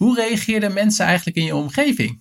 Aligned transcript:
Hoe 0.00 0.14
reageerden 0.14 0.72
mensen 0.72 1.06
eigenlijk 1.06 1.36
in 1.36 1.44
je 1.44 1.54
omgeving? 1.54 2.20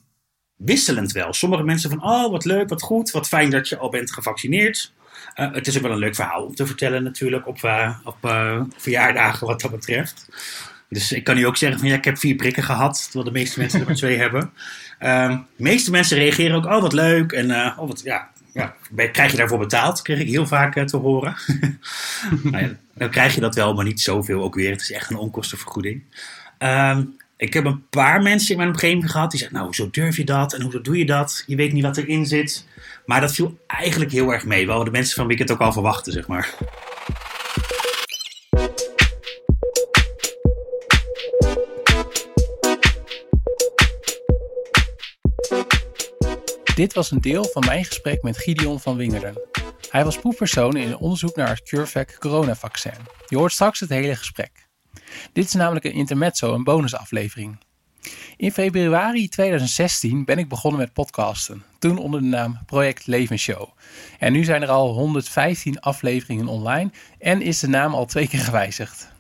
Wisselend 0.56 1.12
wel. 1.12 1.34
Sommige 1.34 1.64
mensen 1.64 1.90
van, 1.90 2.04
oh 2.04 2.32
wat 2.32 2.46
leuk, 2.46 2.70
wat 2.70 2.82
goed, 2.82 3.12
wat 3.12 3.28
fijn 3.28 3.50
dat 3.50 3.70
je 3.70 3.78
al 3.78 3.90
bent 3.90 4.12
gevaccineerd. 4.12 4.94
Uh, 5.36 5.54
het 5.54 5.68
is 5.68 5.76
ook 5.76 5.82
wel 5.82 5.92
een 5.92 5.98
leuk 5.98 6.16
verhaal 6.16 6.44
om 6.44 6.56
te 6.56 6.66
vertellen 6.66 7.04
natuurlijk 7.04 7.48
op, 7.48 7.62
uh, 7.64 8.00
op 8.04 8.18
verjaardagen 8.78 9.48
wat 9.48 9.62
dat 9.62 9.72
betreft. 9.72 10.30
Dus 10.90 11.12
ik 11.12 11.24
kan 11.24 11.36
nu 11.36 11.48
ook 11.48 11.58
zeggen 11.58 11.80
van 11.80 11.88
ja, 11.88 11.96
ik 11.96 12.06
heb 12.06 12.18
vier 12.18 12.36
prikken 12.36 12.64
gehad, 12.64 13.04
terwijl 13.04 13.26
de 13.26 13.40
meeste 13.40 13.60
mensen 13.60 13.88
er 13.88 13.96
twee 13.96 14.18
hebben. 14.18 14.52
Ehm, 15.00 15.38
de 15.56 15.64
meeste 15.64 15.92
mensen 15.92 16.18
reageren 16.18 16.56
ook, 16.56 16.66
oh 16.66 16.82
wat 16.82 16.94
leuk 16.94 17.32
en 17.32 17.52
oh, 17.52 17.88
wat, 17.88 18.02
ja, 18.04 18.30
ja, 18.54 18.76
krijg 19.12 19.32
je 19.32 19.38
daarvoor 19.38 19.60
betaald? 19.60 20.02
Kreeg 20.02 20.20
ik 20.20 20.28
heel 20.28 20.48
vaak 20.48 20.88
te 20.88 20.98
horen. 20.98 21.36
nou 22.44 22.78
dan 22.94 23.10
krijg 23.10 23.36
je 23.36 23.42
dat 23.42 23.56
wel, 23.56 23.74
maar 23.74 23.86
niet 23.86 24.02
zoveel 24.02 24.44
ook 24.44 24.56
weer. 24.56 24.72
Het 24.72 24.82
is 24.82 24.92
echt 24.92 25.10
een 25.10 25.18
onkostenvergoeding. 25.18 26.04
Um, 26.60 27.18
ik 27.40 27.54
heb 27.54 27.66
een 27.66 27.88
paar 27.90 28.22
mensen 28.22 28.52
in 28.52 28.58
mijn 28.58 28.70
omgeving 28.70 29.12
gehad 29.12 29.30
die 29.32 29.40
zeggen: 29.40 29.58
Nou, 29.58 29.70
hoezo 29.70 29.90
durf 29.92 30.18
je 30.18 30.24
dat 30.24 30.54
en 30.54 30.62
hoe 30.62 30.82
doe 30.82 30.98
je 30.98 31.06
dat? 31.06 31.44
Je 31.48 31.56
weet 31.56 31.74
niet 31.74 31.84
wat 31.84 31.98
erin 31.98 32.26
zit. 32.26 32.66
Maar 33.06 33.22
dat 33.22 33.34
viel 33.34 33.60
eigenlijk 33.68 34.12
heel 34.12 34.32
erg 34.32 34.46
mee. 34.46 34.68
Wel 34.68 34.84
de 34.84 34.92
mensen 34.92 35.16
van 35.16 35.28
wie 35.28 35.36
ik 35.36 35.42
het 35.42 35.52
ook 35.52 35.60
al 35.60 35.72
verwachtte, 35.72 36.12
zeg 36.12 36.28
maar. 36.28 36.56
Dit 46.76 46.94
was 46.94 47.12
een 47.12 47.22
deel 47.22 47.44
van 47.44 47.64
mijn 47.66 47.86
gesprek 47.86 48.22
met 48.22 48.38
Gideon 48.38 48.80
van 48.80 48.98
Wingerden. 48.98 49.42
Hij 49.90 50.04
was 50.04 50.20
proefpersoon 50.20 50.78
in 50.78 50.88
een 50.88 50.98
onderzoek 50.98 51.36
naar 51.36 51.50
het 51.50 51.64
CureVac 51.64 52.16
coronavaccin. 52.20 52.94
Je 53.28 53.38
hoort 53.38 53.52
straks 53.52 53.80
het 53.80 53.90
hele 53.90 54.16
gesprek. 54.16 54.59
Dit 55.34 55.46
is 55.46 55.54
namelijk 55.54 55.86
een 55.86 55.92
intermezzo, 55.92 56.54
een 56.54 56.64
bonusaflevering. 56.64 57.58
In 58.38 58.52
februari 58.52 59.30
2016 59.30 60.26
ben 60.26 60.38
ik 60.38 60.50
begonnen 60.50 60.80
met 60.80 60.94
podcasten, 60.94 61.64
toen 61.80 61.98
onder 61.98 62.22
de 62.22 62.28
naam 62.28 62.60
Project 62.66 63.08
Levensshow. 63.08 63.70
En 64.20 64.34
nu 64.34 64.44
zijn 64.44 64.62
er 64.62 64.70
al 64.70 64.94
115 64.94 65.80
afleveringen 65.80 66.48
online 66.48 66.92
en 67.20 67.42
is 67.42 67.60
de 67.60 67.68
naam 67.68 67.94
al 67.94 68.06
twee 68.06 68.28
keer 68.28 68.40
gewijzigd. 68.40 69.12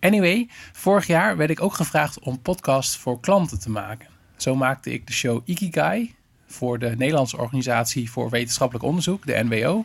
Anyway, 0.00 0.48
vorig 0.72 1.06
jaar 1.06 1.36
werd 1.36 1.50
ik 1.50 1.62
ook 1.62 1.74
gevraagd 1.74 2.18
om 2.18 2.42
podcasts 2.42 2.96
voor 2.96 3.20
klanten 3.20 3.60
te 3.60 3.70
maken. 3.70 4.08
Zo 4.36 4.54
maakte 4.54 4.92
ik 4.92 5.06
de 5.06 5.12
show 5.12 5.40
Ikigai 5.44 6.14
voor 6.46 6.78
de 6.78 6.94
Nederlandse 6.96 7.38
Organisatie 7.38 8.10
voor 8.10 8.30
Wetenschappelijk 8.30 8.84
Onderzoek, 8.84 9.26
de 9.26 9.44
NWO. 9.44 9.84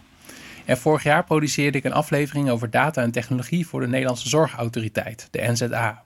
En 0.65 0.77
vorig 0.77 1.03
jaar 1.03 1.23
produceerde 1.23 1.77
ik 1.77 1.83
een 1.83 1.93
aflevering 1.93 2.49
over 2.49 2.69
data 2.69 3.01
en 3.01 3.11
technologie 3.11 3.67
voor 3.67 3.79
de 3.79 3.87
Nederlandse 3.87 4.29
Zorgautoriteit, 4.29 5.27
de 5.31 5.41
NZA. 5.51 6.03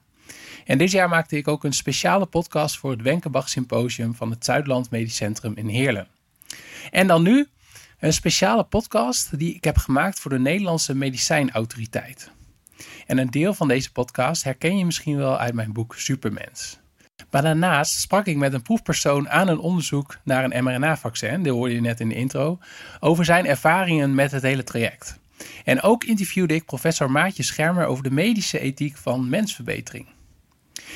En 0.65 0.77
dit 0.77 0.91
jaar 0.91 1.09
maakte 1.09 1.37
ik 1.37 1.47
ook 1.47 1.63
een 1.63 1.73
speciale 1.73 2.25
podcast 2.25 2.77
voor 2.77 2.91
het 2.91 3.01
Wenkenbach 3.01 3.49
Symposium 3.49 4.15
van 4.15 4.29
het 4.29 4.45
Zuidland 4.45 4.89
Medisch 4.89 5.15
Centrum 5.15 5.53
in 5.55 5.67
Heerlen. 5.67 6.07
En 6.91 7.07
dan 7.07 7.23
nu 7.23 7.47
een 7.99 8.13
speciale 8.13 8.63
podcast 8.63 9.39
die 9.39 9.55
ik 9.55 9.63
heb 9.63 9.77
gemaakt 9.77 10.19
voor 10.19 10.31
de 10.31 10.39
Nederlandse 10.39 10.95
Medicijnautoriteit. 10.95 12.31
En 13.05 13.17
een 13.17 13.29
deel 13.29 13.53
van 13.53 13.67
deze 13.67 13.91
podcast 13.91 14.43
herken 14.43 14.77
je 14.77 14.85
misschien 14.85 15.17
wel 15.17 15.37
uit 15.37 15.53
mijn 15.53 15.73
boek 15.73 15.95
Supermens. 15.95 16.79
Maar 17.35 17.43
daarnaast 17.43 17.99
sprak 17.99 18.25
ik 18.25 18.37
met 18.37 18.53
een 18.53 18.61
proefpersoon 18.61 19.29
aan 19.29 19.47
een 19.47 19.59
onderzoek 19.59 20.17
naar 20.23 20.43
een 20.43 20.63
mRNA-vaccin, 20.63 21.43
dat 21.43 21.53
hoorde 21.53 21.73
je 21.73 21.81
net 21.81 21.99
in 21.99 22.09
de 22.09 22.15
intro, 22.15 22.59
over 22.99 23.25
zijn 23.25 23.45
ervaringen 23.45 24.15
met 24.15 24.31
het 24.31 24.41
hele 24.41 24.63
traject. 24.63 25.19
En 25.63 25.81
ook 25.81 26.03
interviewde 26.03 26.53
ik 26.53 26.65
professor 26.65 27.11
Maatje 27.11 27.43
Schermer 27.43 27.85
over 27.85 28.03
de 28.03 28.11
medische 28.11 28.59
ethiek 28.59 28.97
van 28.97 29.29
mensverbetering. 29.29 30.07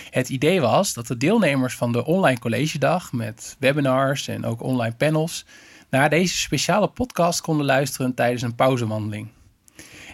Het 0.09 0.29
idee 0.29 0.61
was 0.61 0.93
dat 0.93 1.07
de 1.07 1.17
deelnemers 1.17 1.75
van 1.75 1.91
de 1.91 2.05
online 2.05 2.39
collegedag 2.39 3.13
met 3.13 3.55
webinars 3.59 4.27
en 4.27 4.45
ook 4.45 4.61
online 4.61 4.95
panels 4.95 5.45
naar 5.89 6.09
deze 6.09 6.37
speciale 6.37 6.87
podcast 6.87 7.41
konden 7.41 7.65
luisteren 7.65 8.13
tijdens 8.13 8.41
een 8.41 8.55
pauzewandeling. 8.55 9.27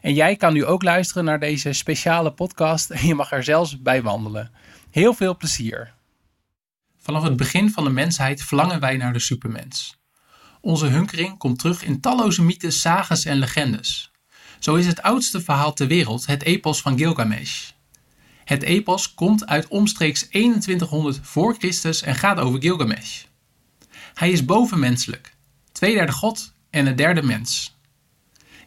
En 0.01 0.13
jij 0.13 0.35
kan 0.35 0.53
nu 0.53 0.65
ook 0.65 0.83
luisteren 0.83 1.25
naar 1.25 1.39
deze 1.39 1.73
speciale 1.73 2.31
podcast 2.31 2.89
en 2.89 3.07
je 3.07 3.15
mag 3.15 3.31
er 3.31 3.43
zelfs 3.43 3.81
bij 3.81 4.01
wandelen. 4.01 4.51
Heel 4.91 5.13
veel 5.13 5.37
plezier! 5.37 5.93
Vanaf 7.05 7.23
het 7.23 7.37
begin 7.37 7.71
van 7.71 7.83
de 7.83 7.89
mensheid 7.89 8.43
verlangen 8.43 8.79
wij 8.79 8.97
naar 8.97 9.13
de 9.13 9.19
supermens. 9.19 9.97
Onze 10.61 10.85
hunkering 10.85 11.37
komt 11.37 11.59
terug 11.59 11.83
in 11.83 12.01
talloze 12.01 12.41
mythes, 12.41 12.81
sagas 12.81 13.25
en 13.25 13.37
legendes. 13.37 14.11
Zo 14.59 14.75
is 14.75 14.85
het 14.85 15.01
oudste 15.01 15.41
verhaal 15.41 15.73
ter 15.73 15.87
wereld 15.87 16.25
het 16.25 16.43
epos 16.43 16.81
van 16.81 16.97
Gilgamesh. 16.97 17.69
Het 18.43 18.63
epos 18.63 19.13
komt 19.13 19.45
uit 19.45 19.67
omstreeks 19.67 20.21
2100 20.21 21.19
voor 21.21 21.55
Christus 21.57 22.01
en 22.01 22.15
gaat 22.15 22.39
over 22.39 22.61
Gilgamesh. 22.61 23.23
Hij 24.13 24.31
is 24.31 24.45
bovenmenselijk, 24.45 25.35
tweederde 25.71 26.11
god 26.11 26.53
en 26.69 26.85
een 26.85 26.95
derde 26.95 27.23
mens. 27.23 27.77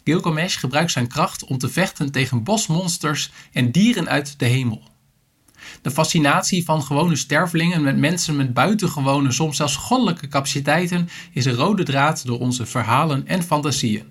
Gilgamesh 0.04 0.58
gebruikt 0.58 0.92
zijn 0.92 1.08
kracht 1.08 1.44
om 1.44 1.58
te 1.58 1.68
vechten 1.68 2.12
tegen 2.12 2.44
bosmonsters 2.44 3.30
en 3.52 3.72
dieren 3.72 4.08
uit 4.08 4.38
de 4.38 4.46
hemel. 4.46 4.82
De 5.82 5.90
fascinatie 5.90 6.64
van 6.64 6.82
gewone 6.82 7.16
stervelingen 7.16 7.82
met 7.82 7.96
mensen 7.96 8.36
met 8.36 8.54
buitengewone, 8.54 9.32
soms 9.32 9.56
zelfs 9.56 9.76
goddelijke 9.76 10.28
capaciteiten 10.28 11.08
is 11.32 11.44
een 11.44 11.54
rode 11.54 11.82
draad 11.82 12.26
door 12.26 12.38
onze 12.38 12.66
verhalen 12.66 13.26
en 13.26 13.42
fantasieën. 13.42 14.04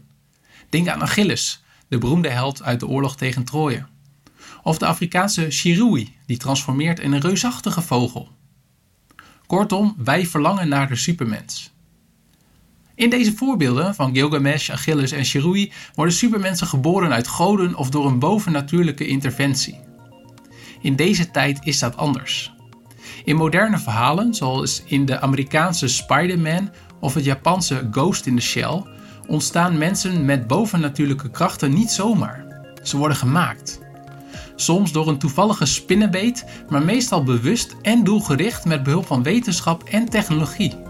Denk 0.69 0.87
aan 0.87 1.01
Achilles, 1.01 1.63
de 1.87 1.97
beroemde 1.97 2.29
held 2.29 2.63
uit 2.63 2.79
de 2.79 2.87
oorlog 2.87 3.15
tegen 3.15 3.43
Troje. 3.43 3.85
Of 4.63 4.77
de 4.77 4.85
Afrikaanse 4.85 5.51
Shirui, 5.51 6.15
die 6.25 6.37
transformeert 6.37 6.99
in 6.99 7.11
een 7.11 7.21
reusachtige 7.21 7.81
vogel. 7.81 8.29
Kortom, 9.45 9.95
wij 9.97 10.25
verlangen 10.25 10.67
naar 10.67 10.87
de 10.87 10.95
supermens. 10.95 11.71
In 12.95 13.09
deze 13.09 13.35
voorbeelden 13.35 13.95
van 13.95 14.13
Gilgamesh, 14.13 14.69
Achilles 14.69 15.11
en 15.11 15.25
Shirui 15.25 15.71
worden 15.95 16.13
supermensen 16.13 16.67
geboren 16.67 17.13
uit 17.13 17.27
goden 17.27 17.75
of 17.75 17.89
door 17.89 18.05
een 18.05 18.19
bovennatuurlijke 18.19 19.07
interventie. 19.07 19.79
In 20.87 20.95
deze 20.95 21.31
tijd 21.31 21.59
is 21.63 21.79
dat 21.79 21.97
anders. 21.97 22.53
In 23.23 23.35
moderne 23.35 23.77
verhalen, 23.77 24.33
zoals 24.33 24.83
in 24.85 25.05
de 25.05 25.19
Amerikaanse 25.19 25.87
Spider-Man 25.87 26.69
of 26.99 27.13
het 27.13 27.23
Japanse 27.23 27.87
Ghost 27.91 28.25
in 28.25 28.35
the 28.35 28.41
Shell, 28.41 28.83
ontstaan 29.25 29.77
mensen 29.77 30.25
met 30.25 30.47
bovennatuurlijke 30.47 31.29
krachten 31.29 31.73
niet 31.73 31.91
zomaar. 31.91 32.45
Ze 32.83 32.97
worden 32.97 33.17
gemaakt. 33.17 33.79
Soms 34.55 34.91
door 34.91 35.07
een 35.07 35.17
toevallige 35.17 35.65
spinnenbeet, 35.65 36.45
maar 36.69 36.83
meestal 36.83 37.23
bewust 37.23 37.75
en 37.81 38.03
doelgericht 38.03 38.65
met 38.65 38.83
behulp 38.83 39.05
van 39.05 39.23
wetenschap 39.23 39.83
en 39.83 40.09
technologie. 40.09 40.86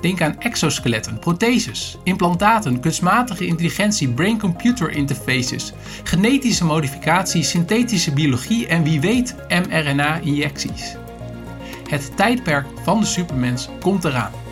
Denk 0.00 0.20
aan 0.22 0.40
exoskeletten, 0.40 1.18
protheses, 1.18 1.98
implantaten, 2.02 2.80
kunstmatige 2.80 3.46
intelligentie, 3.46 4.08
brain-computer 4.08 4.90
interfaces, 4.90 5.72
genetische 6.02 6.64
modificatie, 6.64 7.42
synthetische 7.42 8.12
biologie 8.12 8.66
en 8.66 8.82
wie 8.82 9.00
weet 9.00 9.34
mRNA-injecties. 9.48 10.96
Het 11.88 12.16
tijdperk 12.16 12.66
van 12.82 13.00
de 13.00 13.06
supermens 13.06 13.68
komt 13.80 14.04
eraan. 14.04 14.45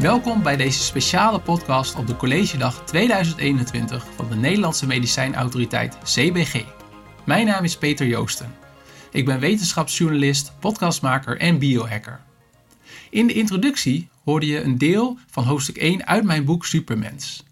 Welkom 0.00 0.42
bij 0.42 0.56
deze 0.56 0.82
speciale 0.82 1.40
podcast 1.40 1.94
op 1.94 2.06
de 2.06 2.16
Collegedag 2.16 2.84
2021 2.84 4.06
van 4.14 4.28
de 4.28 4.34
Nederlandse 4.34 4.86
Medicijnautoriteit 4.86 5.98
CBG. 6.04 6.64
Mijn 7.24 7.46
naam 7.46 7.64
is 7.64 7.78
Peter 7.78 8.06
Joosten. 8.06 8.54
Ik 9.10 9.24
ben 9.24 9.40
wetenschapsjournalist, 9.40 10.52
podcastmaker 10.58 11.38
en 11.38 11.58
biohacker. 11.58 12.20
In 13.10 13.26
de 13.26 13.32
introductie 13.32 14.08
hoorde 14.24 14.46
je 14.46 14.62
een 14.62 14.78
deel 14.78 15.18
van 15.30 15.44
hoofdstuk 15.44 15.76
1 15.76 16.06
uit 16.06 16.24
mijn 16.24 16.44
boek 16.44 16.66
Supermens. 16.66 17.44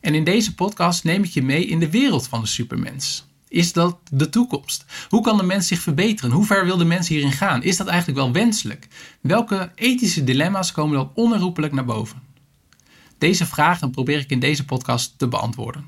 En 0.00 0.14
in 0.14 0.24
deze 0.24 0.54
podcast 0.54 1.04
neem 1.04 1.22
ik 1.22 1.30
je 1.30 1.42
mee 1.42 1.66
in 1.66 1.78
de 1.78 1.90
wereld 1.90 2.28
van 2.28 2.40
de 2.40 2.46
supermens. 2.46 3.26
Is 3.52 3.72
dat 3.72 3.98
de 4.10 4.28
toekomst? 4.28 4.84
Hoe 5.08 5.22
kan 5.22 5.36
de 5.36 5.42
mens 5.42 5.66
zich 5.66 5.80
verbeteren? 5.80 6.30
Hoe 6.30 6.44
ver 6.44 6.64
wil 6.64 6.76
de 6.76 6.84
mens 6.84 7.08
hierin 7.08 7.32
gaan? 7.32 7.62
Is 7.62 7.76
dat 7.76 7.86
eigenlijk 7.86 8.18
wel 8.18 8.32
wenselijk? 8.32 8.88
Welke 9.20 9.72
ethische 9.74 10.24
dilemma's 10.24 10.72
komen 10.72 10.96
dan 10.96 11.10
onherroepelijk 11.14 11.72
naar 11.72 11.84
boven? 11.84 12.22
Deze 13.18 13.46
vragen 13.46 13.90
probeer 13.90 14.18
ik 14.18 14.30
in 14.30 14.40
deze 14.40 14.64
podcast 14.64 15.18
te 15.18 15.28
beantwoorden. 15.28 15.84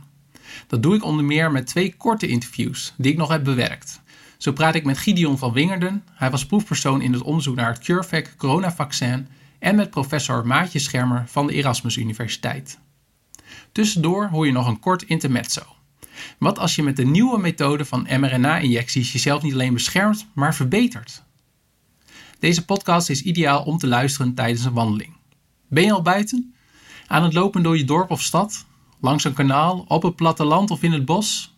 Dat 0.67 0.83
doe 0.83 0.95
ik 0.95 1.05
onder 1.05 1.25
meer 1.25 1.53
met 1.53 1.67
twee 1.67 1.95
korte 1.97 2.27
interviews 2.27 2.95
die 2.97 3.13
ik 3.13 3.19
nog 3.19 3.29
heb 3.29 3.45
bewerkt. 3.45 4.01
Zo 4.39 4.53
praat 4.53 4.75
ik 4.75 4.85
met 4.85 4.99
Gideon 4.99 5.39
van 5.39 5.53
Wingerden, 5.53 6.05
hij 6.13 6.31
was 6.31 6.47
proefpersoon 6.47 7.03
in 7.03 7.13
het 7.13 7.23
onderzoek 7.23 7.57
naar 7.57 7.73
het 7.73 7.79
CureVac 7.79 8.35
coronavaccin, 8.37 9.29
en 9.59 9.77
met 9.77 9.91
professor 9.91 10.47
Maatje 10.47 10.79
Schermer 10.79 11.25
van 11.27 11.47
de 11.47 11.53
Erasmus 11.53 11.97
Universiteit. 11.97 12.79
Tussendoor 13.73 14.29
hoor 14.29 14.47
je 14.47 14.53
nog 14.53 14.67
een 14.67 14.81
kort 14.81 15.03
intermezzo. 15.03 15.63
Wat 16.39 16.59
als 16.59 16.75
je 16.75 16.83
met 16.83 16.97
de 16.97 17.05
nieuwe 17.05 17.39
methode 17.39 17.85
van 17.85 18.07
mRNA-injecties 18.11 19.13
jezelf 19.13 19.43
niet 19.43 19.53
alleen 19.53 19.73
beschermt, 19.73 20.27
maar 20.35 20.55
verbetert? 20.55 21.23
Deze 22.39 22.65
podcast 22.65 23.11
is 23.11 23.23
ideaal 23.23 23.63
om 23.63 23.79
te 23.79 23.87
luisteren 23.87 24.35
tijdens 24.35 24.65
een 24.65 24.73
wandeling. 24.73 25.17
Ben 25.69 25.85
je 25.85 25.93
al 25.93 26.03
buiten? 26.03 26.55
Aan 27.07 27.23
het 27.23 27.33
lopen 27.33 27.63
door 27.63 27.77
je 27.77 27.85
dorp 27.85 28.11
of 28.11 28.23
stad? 28.23 28.67
Langs 29.01 29.25
een 29.25 29.35
kanaal, 29.35 29.85
op 29.89 30.03
het 30.03 30.17
platteland 30.17 30.71
of 30.71 30.83
in 30.83 30.93
het 30.93 31.05
bos? 31.05 31.57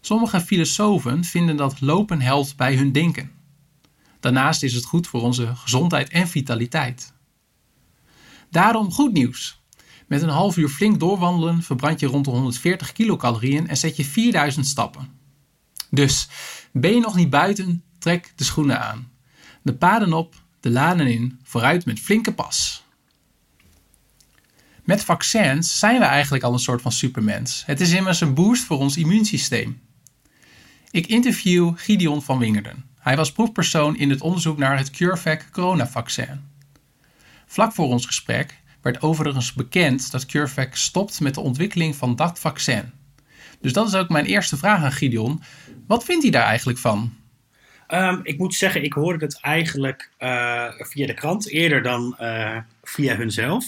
Sommige 0.00 0.40
filosofen 0.40 1.24
vinden 1.24 1.56
dat 1.56 1.80
lopen 1.80 2.20
helpt 2.20 2.56
bij 2.56 2.76
hun 2.76 2.92
denken. 2.92 3.30
Daarnaast 4.20 4.62
is 4.62 4.74
het 4.74 4.84
goed 4.84 5.06
voor 5.06 5.22
onze 5.22 5.56
gezondheid 5.56 6.08
en 6.08 6.28
vitaliteit. 6.28 7.12
Daarom 8.50 8.92
goed 8.92 9.12
nieuws. 9.12 9.57
Met 10.08 10.22
een 10.22 10.28
half 10.28 10.56
uur 10.56 10.68
flink 10.68 11.00
doorwandelen 11.00 11.62
verbrand 11.62 12.00
je 12.00 12.06
rond 12.06 12.24
de 12.24 12.30
140 12.30 12.92
kilocalorieën 12.92 13.68
en 13.68 13.76
zet 13.76 13.96
je 13.96 14.04
4000 14.04 14.66
stappen. 14.66 15.08
Dus 15.90 16.28
ben 16.72 16.94
je 16.94 17.00
nog 17.00 17.14
niet 17.14 17.30
buiten, 17.30 17.82
trek 17.98 18.32
de 18.36 18.44
schoenen 18.44 18.80
aan. 18.80 19.10
De 19.62 19.74
paden 19.74 20.12
op, 20.12 20.34
de 20.60 20.70
laden 20.70 21.06
in, 21.06 21.40
vooruit 21.42 21.84
met 21.84 22.00
flinke 22.00 22.34
pas. 22.34 22.84
Met 24.84 25.04
vaccins 25.04 25.78
zijn 25.78 25.98
we 25.98 26.04
eigenlijk 26.04 26.44
al 26.44 26.52
een 26.52 26.58
soort 26.58 26.82
van 26.82 26.92
supermens. 26.92 27.62
Het 27.66 27.80
is 27.80 27.92
immers 27.92 28.20
een 28.20 28.34
boost 28.34 28.64
voor 28.64 28.78
ons 28.78 28.96
immuunsysteem. 28.96 29.80
Ik 30.90 31.06
interview 31.06 31.72
Gideon 31.76 32.22
van 32.22 32.38
Wingerden. 32.38 32.84
Hij 32.98 33.16
was 33.16 33.32
proefpersoon 33.32 33.96
in 33.96 34.10
het 34.10 34.20
onderzoek 34.20 34.58
naar 34.58 34.78
het 34.78 34.90
CureVac 34.90 35.48
coronavaccin. 35.50 36.40
Vlak 37.46 37.72
voor 37.72 37.86
ons 37.86 38.06
gesprek 38.06 38.60
werd 38.82 39.02
overigens 39.02 39.52
bekend 39.52 40.10
dat 40.10 40.26
CureVac 40.26 40.74
stopt 40.74 41.20
met 41.20 41.34
de 41.34 41.40
ontwikkeling 41.40 41.96
van 41.96 42.16
dat 42.16 42.38
vaccin. 42.38 42.92
Dus 43.60 43.72
dat 43.72 43.86
is 43.86 43.94
ook 43.94 44.08
mijn 44.08 44.24
eerste 44.24 44.56
vraag 44.56 44.82
aan 44.82 44.92
Gideon. 44.92 45.42
Wat 45.86 46.04
vindt 46.04 46.22
hij 46.22 46.32
daar 46.32 46.44
eigenlijk 46.44 46.78
van? 46.78 47.16
Um, 47.88 48.20
ik 48.22 48.38
moet 48.38 48.54
zeggen, 48.54 48.84
ik 48.84 48.92
hoorde 48.92 49.24
het 49.24 49.40
eigenlijk 49.40 50.10
uh, 50.18 50.64
via 50.78 51.06
de 51.06 51.14
krant 51.14 51.48
eerder 51.48 51.82
dan 51.82 52.16
uh, 52.20 52.56
via 52.82 53.16
hunzelf. 53.16 53.66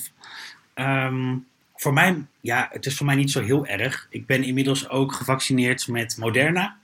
Um, 0.75 1.47
voor 1.75 1.93
mij, 1.93 2.25
ja, 2.41 2.69
het 2.73 2.87
is 2.87 2.97
voor 2.97 3.07
mij 3.07 3.15
niet 3.15 3.31
zo 3.31 3.43
heel 3.43 3.67
erg. 3.67 4.07
Ik 4.11 4.27
ben 4.27 4.45
inmiddels 4.45 4.89
ook 4.89 5.12
gevaccineerd 5.12 5.89
met 5.89 6.17
Moderna. 6.17 6.77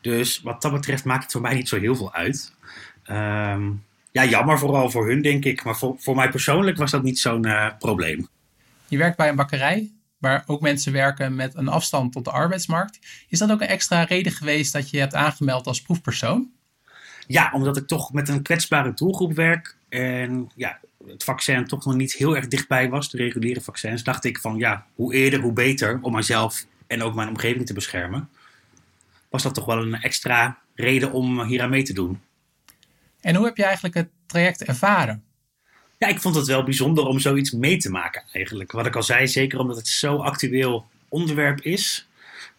Dus 0.00 0.40
wat 0.40 0.62
dat 0.62 0.72
betreft 0.72 1.04
maakt 1.04 1.22
het 1.22 1.32
voor 1.32 1.40
mij 1.40 1.54
niet 1.54 1.68
zo 1.68 1.78
heel 1.78 1.96
veel 1.96 2.12
uit. 2.12 2.54
Um, 3.10 3.84
ja, 4.12 4.24
jammer 4.24 4.58
vooral 4.58 4.90
voor 4.90 5.08
hun, 5.08 5.22
denk 5.22 5.44
ik. 5.44 5.64
Maar 5.64 5.76
voor, 5.76 5.94
voor 5.98 6.16
mij 6.16 6.28
persoonlijk 6.28 6.76
was 6.76 6.90
dat 6.90 7.02
niet 7.02 7.18
zo'n 7.18 7.46
uh, 7.46 7.70
probleem. 7.78 8.28
Je 8.88 8.98
werkt 8.98 9.16
bij 9.16 9.28
een 9.28 9.36
bakkerij 9.36 9.90
waar 10.18 10.44
ook 10.46 10.60
mensen 10.60 10.92
werken 10.92 11.34
met 11.34 11.54
een 11.54 11.68
afstand 11.68 12.12
tot 12.12 12.24
de 12.24 12.30
arbeidsmarkt. 12.30 12.98
Is 13.28 13.38
dat 13.38 13.50
ook 13.50 13.60
een 13.60 13.66
extra 13.66 14.02
reden 14.02 14.32
geweest 14.32 14.72
dat 14.72 14.90
je 14.90 14.98
hebt 14.98 15.14
aangemeld 15.14 15.66
als 15.66 15.82
proefpersoon? 15.82 16.50
Ja, 17.26 17.50
omdat 17.54 17.76
ik 17.76 17.86
toch 17.86 18.12
met 18.12 18.28
een 18.28 18.42
kwetsbare 18.42 18.94
doelgroep 18.94 19.32
werk. 19.32 19.76
En 19.88 20.50
ja, 20.54 20.78
het 21.06 21.24
vaccin 21.24 21.66
toch 21.66 21.84
nog 21.84 21.94
niet 21.94 22.12
heel 22.12 22.36
erg 22.36 22.48
dichtbij 22.48 22.88
was, 22.88 23.10
de 23.10 23.16
reguliere 23.16 23.60
vaccins. 23.60 24.02
Dacht 24.02 24.24
ik 24.24 24.38
van 24.38 24.56
ja, 24.56 24.86
hoe 24.94 25.14
eerder, 25.14 25.40
hoe 25.40 25.52
beter 25.52 25.98
om 26.02 26.12
mijzelf 26.12 26.66
en 26.86 27.02
ook 27.02 27.14
mijn 27.14 27.28
omgeving 27.28 27.66
te 27.66 27.72
beschermen. 27.72 28.28
Was 29.30 29.42
dat 29.42 29.54
toch 29.54 29.64
wel 29.64 29.78
een 29.78 29.94
extra 29.94 30.58
reden 30.74 31.12
om 31.12 31.42
hier 31.42 31.62
aan 31.62 31.70
mee 31.70 31.82
te 31.82 31.92
doen. 31.92 32.20
En 33.28 33.34
hoe 33.34 33.46
heb 33.46 33.56
je 33.56 33.64
eigenlijk 33.64 33.94
het 33.94 34.08
traject 34.26 34.64
ervaren? 34.64 35.22
Ja, 35.98 36.06
ik 36.06 36.20
vond 36.20 36.34
het 36.34 36.46
wel 36.46 36.64
bijzonder 36.64 37.04
om 37.04 37.18
zoiets 37.18 37.50
mee 37.50 37.76
te 37.76 37.90
maken 37.90 38.22
eigenlijk. 38.32 38.72
Wat 38.72 38.86
ik 38.86 38.96
al 38.96 39.02
zei, 39.02 39.28
zeker 39.28 39.58
omdat 39.58 39.76
het 39.76 39.88
zo 39.88 40.16
actueel 40.16 40.86
onderwerp 41.08 41.60
is. 41.60 42.08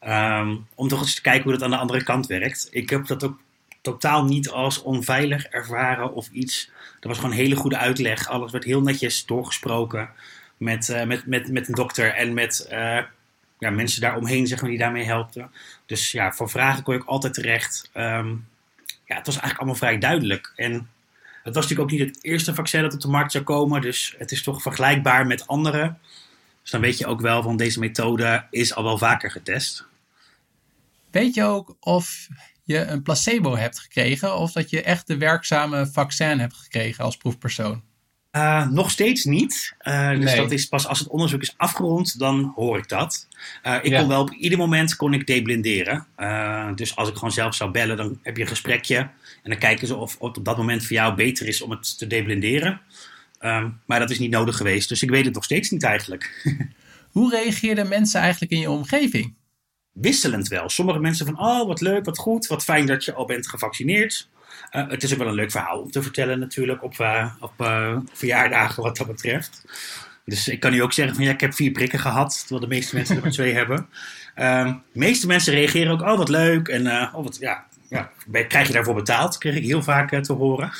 Um, 0.07 0.67
om 0.75 0.87
toch 0.87 0.99
eens 0.99 1.15
te 1.15 1.21
kijken 1.21 1.43
hoe 1.43 1.51
dat 1.51 1.61
aan 1.61 1.69
de 1.69 1.77
andere 1.77 2.03
kant 2.03 2.27
werkt. 2.27 2.67
Ik 2.71 2.89
heb 2.89 3.07
dat 3.07 3.23
ook 3.23 3.39
totaal 3.81 4.25
niet 4.25 4.49
als 4.49 4.81
onveilig 4.81 5.45
ervaren 5.45 6.13
of 6.13 6.29
iets. 6.31 6.71
Er 6.99 7.07
was 7.07 7.17
gewoon 7.17 7.31
een 7.31 7.37
hele 7.37 7.55
goede 7.55 7.77
uitleg. 7.77 8.27
Alles 8.27 8.51
werd 8.51 8.63
heel 8.63 8.81
netjes 8.81 9.25
doorgesproken 9.25 10.09
met, 10.57 10.89
uh, 10.89 11.03
met, 11.03 11.25
met, 11.25 11.51
met 11.51 11.67
een 11.67 11.73
dokter 11.73 12.13
en 12.13 12.33
met 12.33 12.67
uh, 12.71 13.03
ja, 13.59 13.69
mensen 13.69 14.01
daaromheen 14.01 14.47
zeg 14.47 14.61
maar, 14.61 14.69
die 14.69 14.79
daarmee 14.79 15.05
helpten. 15.05 15.51
Dus 15.85 16.11
ja, 16.11 16.31
voor 16.31 16.49
vragen 16.49 16.83
kon 16.83 16.95
ik 16.95 17.03
altijd 17.03 17.33
terecht. 17.33 17.89
Um, 17.93 18.47
ja, 19.09 19.15
het 19.15 19.25
was 19.25 19.39
eigenlijk 19.39 19.57
allemaal 19.57 19.75
vrij 19.75 19.97
duidelijk. 19.97 20.53
En 20.55 20.73
het 21.43 21.55
was 21.55 21.67
natuurlijk 21.67 21.81
ook 21.81 21.99
niet 21.99 22.15
het 22.15 22.23
eerste 22.23 22.53
vaccin 22.53 22.81
dat 22.81 22.93
op 22.93 23.01
de 23.01 23.07
markt 23.07 23.31
zou 23.31 23.43
komen. 23.43 23.81
Dus 23.81 24.15
het 24.17 24.31
is 24.31 24.43
toch 24.43 24.61
vergelijkbaar 24.61 25.27
met 25.27 25.47
andere. 25.47 25.95
Dus 26.61 26.71
dan 26.71 26.81
weet 26.81 26.97
je 26.97 27.05
ook 27.05 27.21
wel 27.21 27.43
van 27.43 27.57
deze 27.57 27.79
methode 27.79 28.47
is 28.49 28.75
al 28.75 28.83
wel 28.83 28.97
vaker 28.97 29.31
getest. 29.31 29.85
Weet 31.11 31.33
je 31.33 31.43
ook 31.43 31.75
of 31.79 32.27
je 32.63 32.77
een 32.77 33.01
placebo 33.01 33.55
hebt 33.55 33.79
gekregen 33.79 34.37
of 34.37 34.51
dat 34.51 34.69
je 34.69 34.83
echt 34.83 35.07
de 35.07 35.17
werkzame 35.17 35.87
vaccin 35.87 36.39
hebt 36.39 36.55
gekregen 36.55 37.03
als 37.03 37.17
proefpersoon? 37.17 37.83
Uh, 38.31 38.67
nog 38.69 38.91
steeds 38.91 39.23
niet. 39.23 39.75
Uh, 39.81 40.09
dus 40.09 40.23
nee. 40.23 40.35
dat 40.35 40.51
is 40.51 40.65
pas 40.65 40.87
als 40.87 40.99
het 40.99 41.07
onderzoek 41.07 41.41
is 41.41 41.53
afgerond, 41.57 42.19
dan 42.19 42.51
hoor 42.55 42.77
ik 42.77 42.89
dat. 42.89 43.27
Uh, 43.63 43.75
ik 43.81 43.91
ja. 43.91 43.99
kon 43.99 44.07
wel 44.07 44.21
op 44.21 44.31
ieder 44.31 44.57
moment 44.57 44.95
kon 44.95 45.13
ik 45.13 45.27
deblinderen. 45.27 46.07
dus 46.75 46.95
als 46.95 47.09
ik 47.09 47.13
gewoon 47.13 47.31
zelf 47.31 47.55
zou 47.55 47.71
bellen, 47.71 47.97
dan 47.97 48.19
heb 48.23 48.35
je 48.35 48.41
een 48.41 48.47
gesprekje. 48.47 48.97
En 49.43 49.49
dan 49.49 49.57
kijken 49.57 49.87
ze 49.87 49.95
of, 49.95 50.15
of 50.19 50.27
het 50.27 50.37
op 50.37 50.45
dat 50.45 50.57
moment 50.57 50.85
voor 50.85 50.95
jou 50.95 51.15
beter 51.15 51.47
is 51.47 51.61
om 51.61 51.71
het 51.71 51.97
te 51.97 52.07
deblinderen. 52.07 52.81
Um, 53.41 53.81
maar 53.85 53.99
dat 53.99 54.09
is 54.09 54.19
niet 54.19 54.31
nodig 54.31 54.57
geweest. 54.57 54.89
Dus 54.89 55.03
ik 55.03 55.09
weet 55.09 55.25
het 55.25 55.33
nog 55.33 55.43
steeds 55.43 55.69
niet 55.69 55.83
eigenlijk. 55.83 56.43
Hoe 57.11 57.29
reageerden 57.29 57.87
mensen 57.87 58.21
eigenlijk 58.21 58.51
in 58.51 58.59
je 58.59 58.69
omgeving? 58.69 59.33
Wisselend 59.91 60.47
wel. 60.47 60.69
Sommige 60.69 60.99
mensen 60.99 61.25
van, 61.25 61.39
oh 61.39 61.67
wat 61.67 61.81
leuk, 61.81 62.05
wat 62.05 62.17
goed, 62.17 62.47
wat 62.47 62.63
fijn 62.63 62.85
dat 62.85 63.05
je 63.05 63.13
al 63.13 63.25
bent 63.25 63.47
gevaccineerd. 63.47 64.29
Uh, 64.71 64.89
het 64.89 65.03
is 65.03 65.13
ook 65.13 65.19
wel 65.19 65.27
een 65.27 65.33
leuk 65.33 65.51
verhaal 65.51 65.81
om 65.81 65.91
te 65.91 66.01
vertellen 66.01 66.39
natuurlijk 66.39 66.83
op, 66.83 66.97
uh, 66.97 67.33
op 67.39 67.53
uh, 67.61 67.97
verjaardagen 68.13 68.83
wat 68.83 68.97
dat 68.97 69.07
betreft. 69.07 69.63
Dus 70.25 70.47
ik 70.47 70.59
kan 70.59 70.71
nu 70.71 70.83
ook 70.83 70.93
zeggen 70.93 71.15
van 71.15 71.23
ja, 71.23 71.31
ik 71.31 71.41
heb 71.41 71.53
vier 71.53 71.71
prikken 71.71 71.99
gehad, 71.99 72.39
terwijl 72.39 72.61
de 72.61 72.75
meeste 72.75 72.95
mensen 72.95 73.15
er 73.15 73.21
maar 73.21 73.31
twee 73.31 73.53
hebben. 73.61 73.87
Ehm, 74.35 74.73
de 74.91 74.99
meeste 74.99 75.27
mensen 75.27 75.53
reageren 75.53 75.91
ook, 75.91 76.01
oh 76.01 76.17
wat 76.17 76.29
leuk 76.29 76.67
en 76.67 76.87
oh, 76.87 77.23
wat, 77.23 77.37
ja, 77.39 77.65
ja, 77.89 78.11
krijg 78.47 78.67
je 78.67 78.73
daarvoor 78.73 78.95
betaald? 78.95 79.37
Kreeg 79.37 79.55
ik 79.55 79.63
heel 79.63 79.83
vaak 79.83 80.23
te 80.23 80.33
horen. 80.33 80.71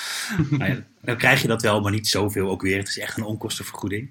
nou 0.50 0.84
dan 1.00 1.16
krijg 1.16 1.42
je 1.42 1.48
dat 1.48 1.62
wel, 1.62 1.80
maar 1.80 1.92
niet 1.92 2.08
zoveel 2.08 2.50
ook 2.50 2.62
weer. 2.62 2.78
Het 2.78 2.88
is 2.88 2.98
echt 2.98 3.16
een 3.16 3.24
onkostenvergoeding. 3.24 4.10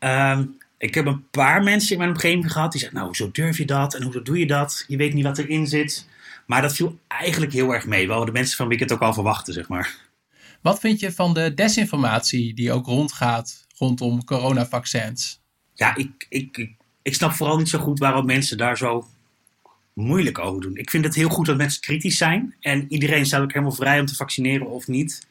Um, 0.00 0.56
ik 0.78 0.94
heb 0.94 1.06
een 1.06 1.28
paar 1.30 1.62
mensen 1.62 1.92
in 1.92 1.98
mijn 1.98 2.10
omgeving 2.10 2.52
gehad 2.52 2.72
die 2.72 2.80
zeggen, 2.80 2.98
nou, 2.98 3.14
zo 3.14 3.30
durf 3.32 3.58
je 3.58 3.64
dat 3.64 3.94
en 3.94 4.02
hoe 4.02 4.22
doe 4.22 4.38
je 4.38 4.46
dat? 4.46 4.84
Je 4.88 4.96
weet 4.96 5.14
niet 5.14 5.24
wat 5.24 5.38
erin 5.38 5.66
zit. 5.66 6.06
Maar 6.46 6.62
dat 6.62 6.74
viel 6.74 7.00
eigenlijk 7.08 7.52
heel 7.52 7.74
erg 7.74 7.86
mee. 7.86 8.06
Wel 8.06 8.24
de 8.24 8.32
mensen 8.32 8.56
van 8.56 8.66
wie 8.66 8.76
ik 8.76 8.82
het 8.82 8.92
ook 8.92 9.02
al 9.02 9.14
verwachten, 9.14 9.54
zeg 9.54 9.68
maar. 9.68 9.96
Wat 10.60 10.80
vind 10.80 11.00
je 11.00 11.12
van 11.12 11.34
de 11.34 11.54
desinformatie 11.54 12.54
die 12.54 12.72
ook 12.72 12.86
rondgaat 12.86 13.66
rondom 13.76 14.24
coronavaccins? 14.24 15.40
Ja, 15.74 15.96
ik, 15.96 16.26
ik, 16.28 16.56
ik, 16.56 16.76
ik 17.02 17.14
snap 17.14 17.32
vooral 17.32 17.56
niet 17.56 17.68
zo 17.68 17.78
goed 17.78 17.98
waarom 17.98 18.26
mensen 18.26 18.58
daar 18.58 18.76
zo 18.76 19.06
moeilijk 19.92 20.38
over 20.38 20.62
doen. 20.62 20.76
Ik 20.76 20.90
vind 20.90 21.04
het 21.04 21.14
heel 21.14 21.28
goed 21.28 21.46
dat 21.46 21.56
mensen 21.56 21.80
kritisch 21.80 22.16
zijn. 22.16 22.54
En 22.60 22.92
iedereen 22.92 23.26
staat 23.26 23.42
ook 23.42 23.52
helemaal 23.52 23.74
vrij 23.74 24.00
om 24.00 24.06
te 24.06 24.14
vaccineren 24.14 24.66
of 24.66 24.86
niet. 24.86 25.26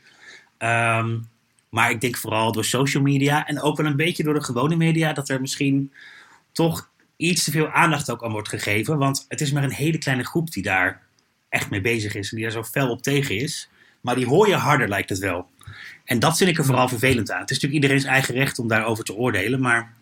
Um, 0.58 1.32
maar 1.70 1.92
ik 1.92 2.02
denk 2.02 2.18
vooral 2.18 2.52
door 2.52 2.66
social 2.66 3.04
media 3.04 3.48
en 3.48 3.62
ook 3.62 3.78
wel 3.78 3.86
een 3.86 3.96
beetje 3.96 4.24
door 4.24 4.34
de 4.34 4.44
gewone 4.44 4.76
media 4.76 5.14
dat 5.14 5.30
er 5.30 5.42
misschien 5.42 5.94
toch 6.52 6.90
iets 7.30 7.44
te 7.44 7.52
veel 7.52 7.70
aandacht 7.70 8.12
ook 8.12 8.24
aan 8.24 8.32
wordt 8.32 8.50
gegeven. 8.50 8.98
Want 8.98 9.26
het 9.28 9.42
is 9.42 9.52
maar 9.52 9.64
een 9.64 9.72
hele 9.72 9.98
kleine 9.98 10.26
groep 10.26 10.52
die 10.52 10.64
daar 10.64 11.02
echt 11.50 11.70
mee 11.70 11.82
bezig 11.82 12.16
is 12.16 12.30
en 12.30 12.36
die 12.36 12.46
daar 12.46 12.54
zo 12.54 12.64
fel 12.64 12.90
op 12.90 13.02
tegen 13.02 13.36
is. 13.36 13.70
Maar 14.02 14.16
die 14.16 14.26
hoor 14.26 14.48
je 14.48 14.56
harder, 14.56 14.90
lijkt 14.90 15.10
het 15.10 15.20
wel. 15.20 15.50
En 16.06 16.20
dat 16.20 16.38
vind 16.38 16.50
ik 16.50 16.58
er 16.58 16.66
vooral 16.66 16.88
vervelend 16.88 17.32
aan. 17.32 17.42
Het 17.42 17.50
is 17.50 17.56
natuurlijk 17.56 17.84
iedereen's 17.84 18.10
eigen 18.10 18.34
recht 18.34 18.60
om 18.60 18.68
daarover 18.68 19.04
te 19.04 19.14
oordelen. 19.14 19.62
Maar 19.62 19.94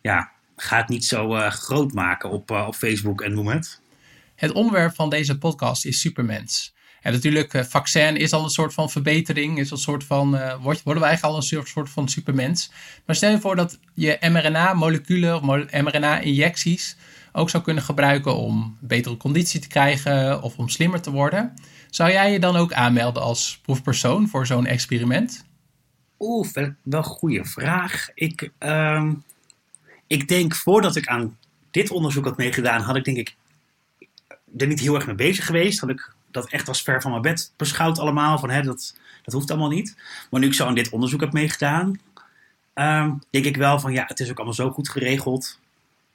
ja, 0.00 0.30
ga 0.56 0.76
het 0.76 0.88
niet 0.88 1.04
zo 1.04 1.36
uh, 1.36 1.50
groot 1.50 1.92
maken 1.92 2.30
op, 2.30 2.50
uh, 2.50 2.66
op 2.66 2.74
Facebook 2.74 3.20
en 3.20 3.34
noem 3.34 3.46
het. 3.46 3.80
Het 4.34 4.52
onderwerp 4.52 4.94
van 4.94 5.10
deze 5.10 5.38
podcast 5.38 5.84
is 5.84 6.00
supermens. 6.00 6.74
En 7.02 7.12
natuurlijk, 7.12 7.54
uh, 7.54 7.62
vaccin 7.62 8.16
is 8.16 8.32
al 8.32 8.44
een 8.44 8.50
soort 8.50 8.74
van 8.74 8.90
verbetering. 8.90 9.58
Is 9.58 9.70
een 9.70 9.76
soort 9.76 10.04
van, 10.04 10.34
uh, 10.34 10.54
worden 10.62 10.82
we 10.84 11.04
eigenlijk 11.04 11.22
al 11.22 11.36
een 11.36 11.66
soort 11.66 11.90
van 11.90 12.08
supermens. 12.08 12.70
Maar 13.06 13.16
stel 13.16 13.30
je 13.30 13.40
voor 13.40 13.56
dat 13.56 13.78
je 13.94 14.18
mRNA-moleculen 14.20 15.34
of 15.34 15.42
mRNA-injecties 15.70 16.96
ook 17.32 17.50
zou 17.50 17.62
kunnen 17.62 17.82
gebruiken 17.82 18.36
om 18.36 18.76
betere 18.80 19.16
conditie 19.16 19.60
te 19.60 19.68
krijgen 19.68 20.42
of 20.42 20.56
om 20.56 20.68
slimmer 20.68 21.00
te 21.00 21.10
worden. 21.10 21.54
Zou 21.90 22.10
jij 22.10 22.32
je 22.32 22.38
dan 22.38 22.56
ook 22.56 22.72
aanmelden 22.72 23.22
als 23.22 23.58
proefpersoon 23.62 24.28
voor 24.28 24.46
zo'n 24.46 24.66
experiment? 24.66 25.44
Oeh, 26.18 26.48
wel 26.52 26.74
een 26.82 27.04
goede 27.04 27.44
vraag. 27.44 28.08
Ik, 28.14 28.50
uh, 28.60 29.10
ik 30.06 30.28
denk 30.28 30.54
voordat 30.54 30.96
ik 30.96 31.06
aan 31.06 31.38
dit 31.70 31.90
onderzoek 31.90 32.24
had 32.24 32.36
meegedaan, 32.36 32.80
had 32.80 32.96
ik 32.96 33.04
denk 33.04 33.16
ik 33.16 33.36
er 34.56 34.66
niet 34.66 34.80
heel 34.80 34.94
erg 34.94 35.06
mee 35.06 35.14
bezig 35.14 35.46
geweest. 35.46 35.80
Had 35.80 35.90
ik 35.90 36.14
dat 36.32 36.48
echt 36.50 36.68
als 36.68 36.82
ver 36.82 37.00
van 37.02 37.10
mijn 37.10 37.22
bed 37.22 37.52
beschouwd 37.56 37.98
allemaal. 37.98 38.38
Van, 38.38 38.50
hè, 38.50 38.62
dat, 38.62 38.96
dat 39.22 39.34
hoeft 39.34 39.50
allemaal 39.50 39.68
niet. 39.68 39.96
Maar 40.30 40.40
nu 40.40 40.46
ik 40.46 40.54
zo 40.54 40.66
aan 40.66 40.74
dit 40.74 40.90
onderzoek 40.90 41.20
heb 41.20 41.32
meegedaan, 41.32 42.00
um, 42.74 43.22
denk 43.30 43.44
ik 43.44 43.56
wel 43.56 43.80
van 43.80 43.92
ja, 43.92 44.04
het 44.06 44.20
is 44.20 44.30
ook 44.30 44.36
allemaal 44.36 44.54
zo 44.54 44.70
goed 44.70 44.88
geregeld. 44.88 45.60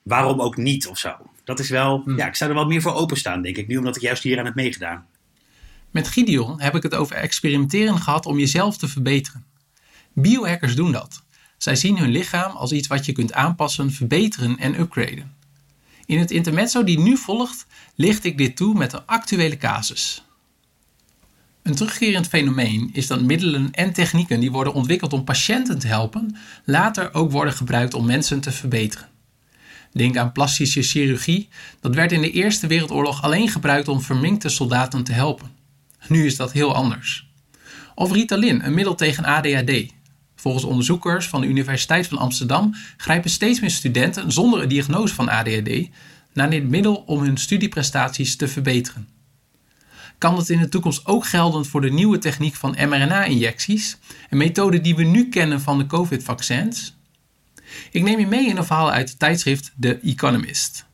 waarom 0.04 0.42
ook 0.42 0.58
niet 0.58 0.88
of 0.88 0.98
zo. 0.98 1.16
Dat 1.44 1.60
is 1.60 1.70
wel, 1.70 2.02
Hm. 2.06 2.18
ja, 2.18 2.28
ik 2.28 2.36
zou 2.36 2.50
er 2.50 2.56
wel 2.56 2.66
meer 2.66 2.82
voor 2.82 2.94
openstaan, 2.94 3.42
denk 3.42 3.58
ik, 3.58 3.68
nu 3.68 3.78
omdat 3.78 3.96
ik 3.96 4.02
juist 4.02 4.24
hier 4.24 4.40
aan 4.40 4.46
heb 4.46 4.56
meegedaan. 4.56 5.06
Met 5.92 6.08
Gideon 6.08 6.62
heb 6.62 6.76
ik 6.76 6.84
het 6.84 6.96
over 6.96 7.16
experimenteren 7.16 7.98
gehad 8.00 8.26
om 8.26 8.40
jezelf 8.40 8.78
te 8.78 8.88
verbeteren. 8.88 9.46
Biohackers 10.14 10.76
doen 10.76 10.92
dat. 10.92 11.24
Zij 11.58 11.76
zien 11.76 11.98
hun 11.98 12.10
lichaam 12.10 12.56
als 12.56 12.72
iets 12.72 12.88
wat 12.88 13.06
je 13.06 13.12
kunt 13.12 13.34
aanpassen, 13.34 13.92
verbeteren 13.92 14.58
en 14.58 14.80
upgraden. 14.80 15.36
In 16.08 16.20
het 16.20 16.32
intermezzo 16.32 16.84
die 16.84 17.00
nu 17.00 17.18
volgt, 17.18 17.66
licht 17.96 18.24
ik 18.24 18.38
dit 18.38 18.56
toe 18.56 18.74
met 18.74 18.94
een 18.94 19.06
actuele 19.06 19.58
casus. 19.58 20.24
Een 21.64 21.76
terugkerend 21.76 22.28
fenomeen 22.28 22.90
is 22.94 23.08
dat 23.08 23.22
middelen 23.22 23.72
en 23.72 23.94
technieken 23.94 24.40
die 24.40 24.52
worden 24.52 24.74
ontwikkeld 24.74 25.14
om 25.14 25.24
patiënten 25.24 25.80
te 25.80 25.88
helpen, 25.88 26.38
later 26.64 27.14
ook 27.14 27.32
worden 27.32 27.54
gebruikt 27.54 27.94
om 27.94 28.06
mensen 28.06 28.40
te 28.40 28.52
verbeteren. 28.52 29.08
Denk 29.92 30.18
aan 30.18 30.32
plastische 30.32 30.82
chirurgie, 30.82 31.50
dat 31.80 31.96
werd 31.96 32.12
in 32.12 32.22
de 32.22 32.32
Eerste 32.32 32.68
Wereldoorlog 32.68 33.24
alleen 33.24 33.50
gebruikt 33.50 33.88
om 33.88 34.02
verminkte 34.02 34.50
soldaten 34.50 35.04
te 35.04 35.14
helpen. 35.14 35.52
Nu 36.08 36.26
is 36.26 36.36
dat 36.36 36.52
heel 36.52 36.76
anders. 36.76 37.28
Of 37.96 38.12
Ritalin, 38.12 38.64
een 38.64 38.74
middel 38.74 38.96
tegen 38.96 39.26
ADHD. 39.26 39.97
Volgens 40.40 40.64
onderzoekers 40.64 41.28
van 41.28 41.42
de 41.42 41.48
Universiteit 41.48 42.08
van 42.08 42.18
Amsterdam 42.18 42.76
grijpen 42.98 43.30
steeds 43.30 43.60
meer 43.60 43.70
studenten 43.70 44.32
zonder 44.32 44.62
een 44.62 44.70
diagnose 44.70 45.14
van 45.14 45.30
ADHD 45.30 45.90
naar 46.34 46.50
dit 46.50 46.70
middel 46.70 46.96
om 46.96 47.22
hun 47.22 47.38
studieprestaties 47.38 48.36
te 48.36 48.48
verbeteren. 48.48 49.08
Kan 50.18 50.36
dat 50.36 50.50
in 50.50 50.60
de 50.60 50.70
toekomst 50.70 51.06
ook 51.06 51.26
gelden 51.26 51.66
voor 51.66 51.82
de 51.82 51.92
nieuwe 51.92 52.18
techniek 52.18 52.56
van 52.56 52.76
mRNA-injecties, 52.80 53.98
een 54.30 54.38
methode 54.38 54.82
die 54.82 54.96
we 54.96 55.04
nu 55.04 55.30
kennen 55.30 55.62
van 55.62 55.78
de 55.78 55.86
COVID-vaccins? 55.86 56.96
Ik 57.92 58.04
neem 58.04 58.20
je 58.20 58.28
mee 58.28 58.48
in 58.48 58.58
een 58.58 58.66
verhaal 58.66 58.92
uit 58.92 59.10
het 59.10 59.20
tijdschrift 59.20 59.74
The 59.80 60.00
Economist. 60.00 60.86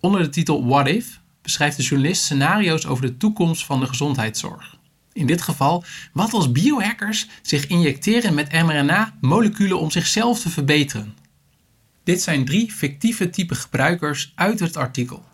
Onder 0.00 0.22
de 0.22 0.28
titel 0.28 0.66
What 0.66 0.88
If 0.88 1.20
beschrijft 1.42 1.76
de 1.76 1.82
journalist 1.82 2.22
scenario's 2.22 2.86
over 2.86 3.06
de 3.06 3.16
toekomst 3.16 3.64
van 3.64 3.80
de 3.80 3.86
gezondheidszorg. 3.86 4.76
In 5.14 5.26
dit 5.26 5.42
geval, 5.42 5.84
wat 6.12 6.32
als 6.32 6.52
biohackers 6.52 7.28
zich 7.42 7.66
injecteren 7.66 8.34
met 8.34 8.52
mRNA-moleculen 8.52 9.78
om 9.78 9.90
zichzelf 9.90 10.40
te 10.40 10.50
verbeteren. 10.50 11.16
Dit 12.04 12.22
zijn 12.22 12.44
drie 12.44 12.72
fictieve 12.72 13.30
type 13.30 13.54
gebruikers 13.54 14.32
uit 14.34 14.60
het 14.60 14.76
artikel. 14.76 15.24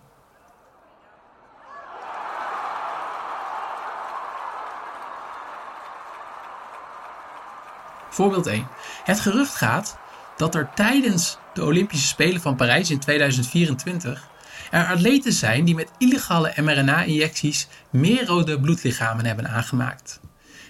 Voorbeeld 8.10 8.46
1. 8.46 8.66
Het 9.04 9.20
gerucht 9.20 9.54
gaat 9.54 9.98
dat 10.36 10.54
er 10.54 10.70
tijdens 10.74 11.38
de 11.54 11.64
Olympische 11.64 12.06
Spelen 12.06 12.40
van 12.40 12.56
Parijs 12.56 12.90
in 12.90 12.98
2024 12.98 14.28
er 14.70 14.86
atleten 14.86 15.32
zijn 15.32 15.64
die 15.64 15.74
met 15.74 15.90
illegale 15.98 16.52
mRNA-injecties 16.56 17.68
meer 17.90 18.26
rode 18.26 18.60
bloedlichamen 18.60 19.26
hebben 19.26 19.48
aangemaakt. 19.48 20.20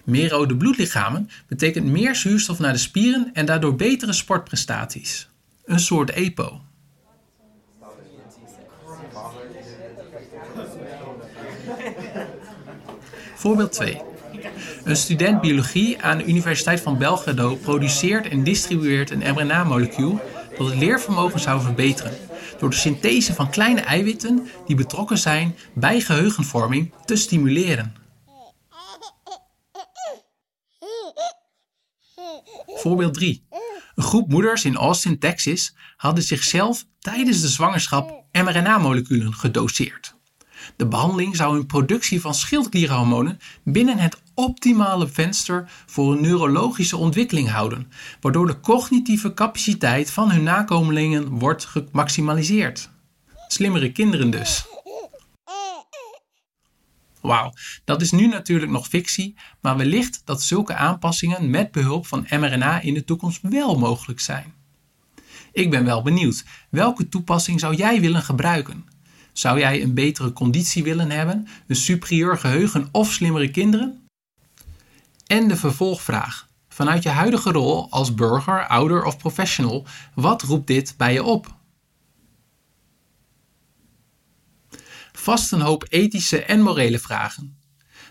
Meer 0.05 0.31
rode 0.31 0.57
bloedlichamen 0.57 1.31
betekent 1.47 1.87
meer 1.87 2.15
zuurstof 2.15 2.59
naar 2.59 2.73
de 2.73 2.79
spieren 2.79 3.31
en 3.33 3.47
daardoor 3.47 3.77
betere 3.77 4.13
sportprestaties. 4.13 5.29
Een 5.65 5.81
soort 5.81 6.11
EPO. 6.11 6.61
Voorbeeld 13.35 13.73
2. 13.73 14.03
Een 14.85 14.97
student 14.97 15.41
biologie 15.41 16.03
aan 16.03 16.19
de 16.19 16.25
Universiteit 16.25 16.81
van 16.81 16.99
Belgrado 16.99 17.57
produceert 17.57 18.29
en 18.29 18.45
distribueert 18.45 19.11
een 19.11 19.35
mRNA-molecuul 19.35 20.21
dat 20.59 20.67
het 20.67 20.79
leervermogen 20.79 21.41
zou 21.41 21.61
verbeteren 21.61 22.30
door 22.61 22.71
de 22.71 22.77
synthese 22.77 23.35
van 23.35 23.51
kleine 23.51 23.81
eiwitten 23.81 24.49
die 24.67 24.77
betrokken 24.77 25.19
zijn 25.19 25.57
bij 25.75 26.01
geheugenvorming 26.01 26.93
te 27.05 27.17
stimuleren. 27.17 27.95
Voorbeeld 32.67 33.15
3. 33.15 33.47
Een 33.95 34.03
groep 34.03 34.29
moeders 34.29 34.65
in 34.65 34.77
Austin, 34.77 35.19
Texas 35.19 35.75
hadden 35.97 36.25
zichzelf 36.25 36.85
tijdens 36.99 37.41
de 37.41 37.49
zwangerschap 37.49 38.25
mRNA-moleculen 38.33 39.35
gedoseerd. 39.35 40.19
De 40.77 40.87
behandeling 40.87 41.37
zou 41.37 41.55
hun 41.55 41.67
productie 41.67 42.21
van 42.21 42.35
schildklierhormonen 42.35 43.39
binnen 43.65 43.99
het 43.99 44.23
optimale 44.35 45.09
venster 45.09 45.71
voor 45.87 46.13
een 46.13 46.23
neurologische 46.23 46.97
ontwikkeling 46.97 47.51
houden, 47.51 47.93
waardoor 48.21 48.47
de 48.47 48.61
cognitieve 48.61 49.35
capaciteit 49.35 50.11
van 50.11 50.31
hun 50.31 50.43
nakomelingen 50.43 51.29
wordt 51.29 51.65
gemaximaliseerd. 51.65 52.91
Slimmere 53.49 53.93
kinderen 53.93 54.31
dus. 54.31 54.67
Wauw, 57.21 57.53
dat 57.85 58.03
is 58.03 58.11
nu 58.11 58.27
natuurlijk 58.27 58.71
nog 58.71 58.87
fictie, 58.87 59.35
maar 59.61 59.77
wellicht 59.77 60.23
dat 60.25 60.43
zulke 60.43 60.75
aanpassingen 60.75 61.51
met 61.51 61.71
behulp 61.71 62.07
van 62.07 62.27
mRNA 62.31 62.81
in 62.81 62.95
de 62.95 63.05
toekomst 63.05 63.41
wel 63.43 63.79
mogelijk 63.79 64.21
zijn. 64.21 64.55
Ik 65.53 65.71
ben 65.71 65.85
wel 65.85 66.03
benieuwd, 66.03 66.45
welke 66.71 67.09
toepassing 67.09 67.61
zou 67.61 67.75
jij 67.75 68.01
willen 68.01 68.23
gebruiken? 68.23 68.85
Zou 69.33 69.59
jij 69.59 69.83
een 69.83 69.95
betere 69.95 70.33
conditie 70.33 70.83
willen 70.83 71.11
hebben, 71.11 71.49
een 71.67 71.77
superieur 71.77 72.39
geheugen 72.39 72.89
of 72.93 73.13
slimmere 73.13 73.51
kinderen? 73.51 74.07
En 75.27 75.49
de 75.49 75.57
vervolgvraag. 75.57 76.49
Vanuit 76.69 77.03
je 77.03 77.09
huidige 77.09 77.53
rol 77.53 77.91
als 77.91 78.15
burger, 78.15 78.67
ouder 78.67 79.05
of 79.05 79.17
professional, 79.17 79.87
wat 80.15 80.43
roept 80.43 80.67
dit 80.67 80.95
bij 80.97 81.13
je 81.13 81.25
op? 81.25 81.59
Vast 85.13 85.53
een 85.53 85.61
hoop 85.61 85.85
ethische 85.89 86.45
en 86.45 86.63
morele 86.63 86.99
vragen. 86.99 87.59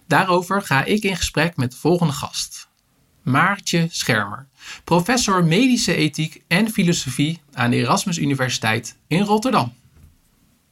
Daarover 0.07 0.61
ga 0.61 0.83
ik 0.83 1.03
in 1.03 1.15
gesprek 1.15 1.57
met 1.57 1.71
de 1.71 1.77
volgende 1.77 2.13
gast. 2.13 2.67
Maartje 3.21 3.87
Schermer, 3.91 4.47
professor 4.83 5.43
medische 5.43 5.95
ethiek 5.95 6.43
en 6.47 6.69
filosofie 6.69 7.41
aan 7.53 7.69
de 7.69 7.77
Erasmus 7.77 8.17
Universiteit 8.17 8.95
in 9.07 9.21
Rotterdam. 9.21 9.73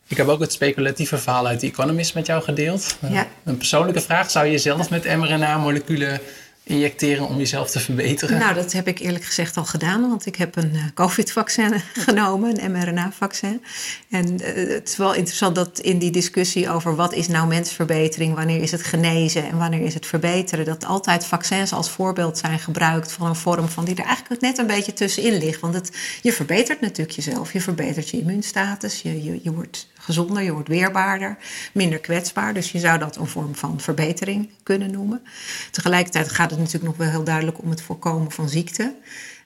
Ik 0.07 0.17
heb 0.17 0.27
ook 0.27 0.39
het 0.39 0.51
speculatieve 0.51 1.17
verhaal 1.17 1.47
uit 1.47 1.59
The 1.59 1.65
Economist 1.65 2.13
met 2.13 2.25
jou 2.25 2.43
gedeeld. 2.43 2.97
Ja. 3.09 3.27
Een 3.43 3.57
persoonlijke 3.57 4.01
vraag: 4.01 4.31
zou 4.31 4.45
je 4.45 4.57
zelf 4.57 4.89
met 4.89 5.03
mRNA-moleculen 5.03 6.19
injecteren 6.67 7.27
om 7.27 7.37
jezelf 7.37 7.69
te 7.69 7.79
verbeteren? 7.79 8.39
Nou, 8.39 8.53
dat 8.53 8.71
heb 8.71 8.87
ik 8.87 8.99
eerlijk 8.99 9.23
gezegd 9.23 9.57
al 9.57 9.65
gedaan, 9.65 10.01
want 10.01 10.25
ik 10.25 10.35
heb 10.35 10.55
een 10.55 10.73
eh, 10.73 10.81
COVID-vaccin 10.93 11.81
genomen, 12.07 12.63
een 12.63 12.71
mRNA-vaccin. 12.71 13.63
En 14.09 14.39
eh, 14.39 14.73
het 14.73 14.89
is 14.89 14.97
wel 14.97 15.13
interessant 15.13 15.55
dat 15.55 15.79
in 15.79 15.99
die 15.99 16.11
discussie 16.11 16.69
over 16.69 16.95
wat 16.95 17.13
is 17.13 17.27
nou 17.27 17.47
mensverbetering, 17.47 18.35
wanneer 18.35 18.61
is 18.61 18.71
het 18.71 18.83
genezen 18.83 19.47
en 19.49 19.57
wanneer 19.57 19.81
is 19.81 19.93
het 19.93 20.05
verbeteren, 20.05 20.65
dat 20.65 20.85
altijd 20.85 21.25
vaccins 21.25 21.73
als 21.73 21.89
voorbeeld 21.89 22.37
zijn 22.37 22.59
gebruikt 22.59 23.11
van 23.11 23.27
een 23.27 23.35
vorm 23.35 23.69
van 23.69 23.85
die 23.85 23.95
er 23.95 24.05
eigenlijk 24.05 24.41
net 24.41 24.57
een 24.57 24.67
beetje 24.67 24.93
tussenin 24.93 25.37
ligt. 25.37 25.59
Want 25.59 25.73
het, 25.73 25.91
je 26.21 26.33
verbetert 26.33 26.81
natuurlijk 26.81 27.15
jezelf, 27.15 27.53
je 27.53 27.61
verbetert 27.61 28.09
je 28.09 28.19
immuunstatus, 28.19 29.01
je, 29.01 29.23
je, 29.23 29.39
je 29.43 29.51
wordt 29.51 29.87
gezonder, 30.07 30.43
je 30.43 30.51
wordt 30.51 30.67
weerbaarder, 30.67 31.37
minder 31.73 31.99
kwetsbaar. 31.99 32.53
Dus 32.53 32.71
je 32.71 32.79
zou 32.79 32.99
dat 32.99 33.15
een 33.15 33.27
vorm 33.27 33.55
van 33.55 33.79
verbetering 33.79 34.49
kunnen 34.63 34.91
noemen. 34.91 35.21
Tegelijkertijd 35.71 36.29
gaat 36.29 36.49
het 36.49 36.59
natuurlijk 36.59 36.85
nog 36.85 36.97
wel 36.97 37.09
heel 37.09 37.23
duidelijk 37.23 37.61
om 37.61 37.69
het 37.69 37.81
voorkomen 37.81 38.31
van 38.31 38.49
ziekte. 38.49 38.95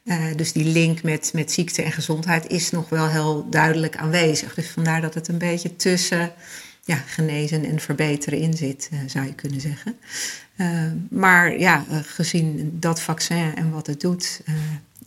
Uh, 0.04 0.26
dus 0.36 0.52
die 0.52 0.66
link 0.66 1.04
met, 1.04 1.32
met 1.34 1.52
ziekte 1.52 1.82
en 1.82 1.92
gezondheid 1.92 2.48
is 2.48 2.72
nog 2.72 2.90
wel 2.90 3.08
heel 3.08 3.50
duidelijk 3.50 3.98
aanwezig. 3.98 4.54
Dus 4.54 4.70
vandaar 4.70 5.02
dat 5.02 5.14
het 5.14 5.28
een 5.28 5.38
beetje 5.38 5.76
tussen 5.76 6.32
ja, 6.84 6.96
genezen 6.96 7.66
en 7.66 7.80
verbeteren 7.80 8.40
in 8.40 8.54
zit, 8.54 8.90
uh, 8.94 9.00
zou 9.06 9.26
je 9.26 9.34
kunnen 9.34 9.62
zeggen. 9.62 9.96
Uh, 10.58 10.92
maar 11.10 11.60
ja, 11.60 11.86
gezien 12.06 12.78
dat 12.80 13.02
vaccin 13.02 13.56
en 13.56 13.72
wat 13.72 13.88
het 13.88 14.02
doet, 14.02 14.42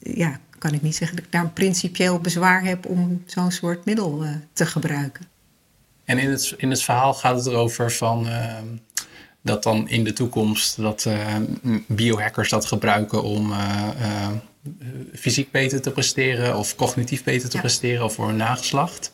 ja, 0.02 0.40
kan 0.58 0.72
ik 0.72 0.82
niet 0.82 0.96
zeggen 0.96 1.16
dat 1.16 1.26
ik 1.26 1.32
daar 1.32 1.44
een 1.44 1.52
principieel 1.52 2.18
bezwaar 2.18 2.64
heb 2.64 2.86
om 2.86 3.22
zo'n 3.26 3.50
soort 3.50 3.84
middel 3.84 4.24
te 4.52 4.66
gebruiken. 4.66 5.33
En 6.04 6.18
in 6.18 6.30
het, 6.30 6.54
in 6.56 6.70
het 6.70 6.82
verhaal 6.82 7.14
gaat 7.14 7.36
het 7.36 7.46
erover 7.46 7.92
van 7.92 8.26
uh, 8.26 8.54
dat 9.42 9.62
dan 9.62 9.88
in 9.88 10.04
de 10.04 10.12
toekomst 10.12 10.76
dat 10.76 11.04
uh, 11.08 11.36
biohackers 11.86 12.48
dat 12.48 12.66
gebruiken 12.66 13.22
om 13.22 13.50
uh, 13.50 14.28
fysiek 15.14 15.50
beter 15.50 15.80
te 15.80 15.90
presteren 15.90 16.56
of 16.56 16.76
cognitief 16.76 17.24
beter 17.24 17.48
te 17.48 17.56
ja. 17.56 17.62
presteren 17.62 18.04
of 18.04 18.14
voor 18.14 18.26
hun 18.26 18.36
nageslacht. 18.36 19.12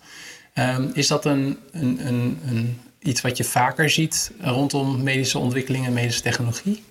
Um, 0.55 0.91
is 0.95 1.07
dat 1.07 1.25
een, 1.25 1.59
een, 1.73 2.07
een, 2.07 2.39
een, 2.47 2.81
iets 2.99 3.21
wat 3.21 3.37
je 3.37 3.45
vaker 3.45 3.91
ziet 3.91 4.33
rondom 4.41 5.03
medische 5.03 5.39
ontwikkelingen 5.39 5.87
en 5.87 5.93
medische 5.93 6.23
technologie? 6.23 6.83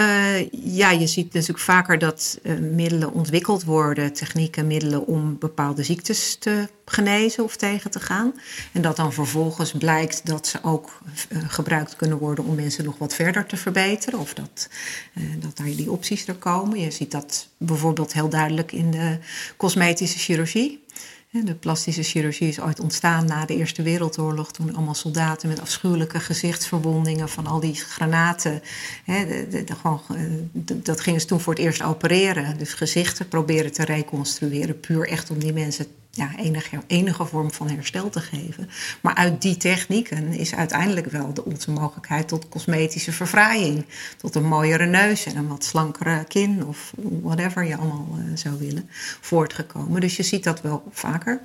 Uh, 0.00 0.50
ja, 0.50 0.90
je 0.90 1.06
ziet 1.06 1.32
natuurlijk 1.32 1.58
vaker 1.58 1.98
dat 1.98 2.38
uh, 2.42 2.58
middelen 2.58 3.12
ontwikkeld 3.12 3.64
worden, 3.64 4.12
technieken, 4.12 4.66
middelen 4.66 5.06
om 5.06 5.38
bepaalde 5.38 5.82
ziektes 5.82 6.36
te 6.38 6.68
genezen 6.84 7.44
of 7.44 7.56
tegen 7.56 7.90
te 7.90 8.00
gaan. 8.00 8.34
En 8.72 8.82
dat 8.82 8.96
dan 8.96 9.12
vervolgens 9.12 9.72
blijkt 9.72 10.26
dat 10.26 10.46
ze 10.46 10.58
ook 10.62 10.98
uh, 11.28 11.38
gebruikt 11.48 11.96
kunnen 11.96 12.18
worden 12.18 12.44
om 12.44 12.54
mensen 12.54 12.84
nog 12.84 12.98
wat 12.98 13.14
verder 13.14 13.46
te 13.46 13.56
verbeteren. 13.56 14.18
Of 14.18 14.34
dat, 14.34 14.68
dat 15.38 15.56
daar 15.56 15.66
die 15.66 15.90
opties 15.90 16.26
er 16.26 16.34
komen. 16.34 16.80
Je 16.80 16.90
ziet 16.90 17.10
dat 17.10 17.48
bijvoorbeeld 17.56 18.12
heel 18.12 18.28
duidelijk 18.28 18.72
in 18.72 18.90
de 18.90 19.18
cosmetische 19.56 20.18
chirurgie. 20.18 20.84
De 21.32 21.54
plastische 21.54 22.02
chirurgie 22.02 22.48
is 22.48 22.60
ooit 22.60 22.80
ontstaan 22.80 23.26
na 23.26 23.44
de 23.46 23.56
Eerste 23.56 23.82
Wereldoorlog. 23.82 24.52
Toen 24.52 24.74
allemaal 24.74 24.94
soldaten 24.94 25.48
met 25.48 25.60
afschuwelijke 25.60 26.20
gezichtsverwondingen 26.20 27.28
van 27.28 27.46
al 27.46 27.60
die 27.60 27.74
granaten. 27.74 28.62
De, 29.06 29.64
de, 29.66 29.74
gewoon, 29.74 30.00
eh, 30.08 30.22
dat 30.74 31.00
gingen 31.00 31.20
ze 31.20 31.26
toen 31.26 31.40
voor 31.40 31.52
het 31.52 31.62
eerst 31.62 31.82
opereren. 31.82 32.58
Dus 32.58 32.74
gezichten 32.74 33.28
proberen 33.28 33.72
te 33.72 33.84
reconstrueren. 33.84 34.80
Puur 34.80 35.08
echt 35.08 35.30
om 35.30 35.38
die 35.38 35.52
mensen 35.52 35.86
ja, 36.10 36.36
enige, 36.36 36.82
enige 36.86 37.24
vorm 37.24 37.52
van 37.52 37.70
herstel 37.70 38.10
te 38.10 38.20
geven. 38.20 38.70
Maar 39.00 39.14
uit 39.14 39.42
die 39.42 39.56
technieken 39.56 40.32
is 40.32 40.54
uiteindelijk 40.54 41.06
wel 41.06 41.34
de 41.34 41.44
onze 41.44 41.70
mogelijkheid 41.70 42.28
tot 42.28 42.48
cosmetische 42.48 43.12
verfraaiing. 43.12 43.84
Tot 44.16 44.34
een 44.34 44.46
mooiere 44.46 44.86
neus 44.86 45.26
en 45.26 45.36
een 45.36 45.48
wat 45.48 45.64
slankere 45.64 46.24
kin 46.24 46.66
of 46.66 46.92
whatever 47.22 47.64
je 47.64 47.76
allemaal 47.76 48.18
uh, 48.18 48.36
zou 48.36 48.58
willen 48.58 48.90
voortgekomen. 49.20 50.00
Dus 50.00 50.16
je 50.16 50.22
ziet 50.22 50.44
dat 50.44 50.60
wel 50.60 50.82
vaker. 50.90 51.40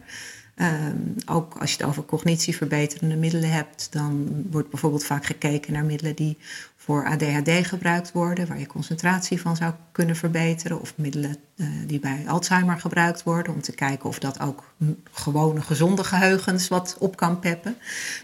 Um, 0.62 1.16
ook 1.26 1.58
als 1.58 1.72
je 1.72 1.78
het 1.78 1.86
over 1.86 2.06
cognitieverbeterende 2.06 3.16
middelen 3.16 3.52
hebt, 3.52 3.88
dan 3.92 4.46
wordt 4.52 4.70
bijvoorbeeld 4.70 5.06
vaak 5.06 5.26
gekeken 5.26 5.74
naar 5.74 5.86
middelen 5.86 6.16
die 6.16 6.38
voor 6.78 7.06
ADHD 7.06 7.68
gebruikt 7.68 8.12
worden, 8.12 8.48
waar 8.48 8.60
je 8.60 8.68
concentratie 8.68 9.42
van 9.42 9.56
zou 9.56 9.74
kunnen 9.92 10.16
verbeteren, 10.16 10.82
of 10.82 10.94
middelen 10.98 11.38
uh, 11.56 11.68
die 11.88 12.00
bij 12.00 12.24
Alzheimer 12.28 12.80
gebruikt 12.80 13.24
worden, 13.24 13.54
om 13.54 13.62
te 13.62 13.72
kijken 13.72 14.10
of 14.10 14.20
dat 14.20 14.40
ook 14.40 14.74
gewone 15.12 15.62
gezonde 15.62 16.04
geheugens 16.04 16.68
wat 16.68 16.96
op 17.00 17.16
kan 17.16 17.40
peppen. 17.40 17.76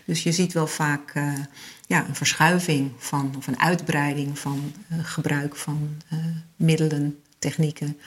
Dus 0.05 0.23
je 0.23 0.31
ziet 0.31 0.53
wel 0.53 0.67
vaak 0.67 1.15
uh, 1.15 1.33
ja, 1.87 2.07
een 2.07 2.15
verschuiving 2.15 2.91
van, 2.97 3.33
of 3.37 3.47
een 3.47 3.59
uitbreiding 3.59 4.39
van 4.39 4.73
uh, 4.91 4.97
gebruik 5.01 5.55
van 5.55 5.89
middelen, 6.55 7.19
technieken, 7.39 7.97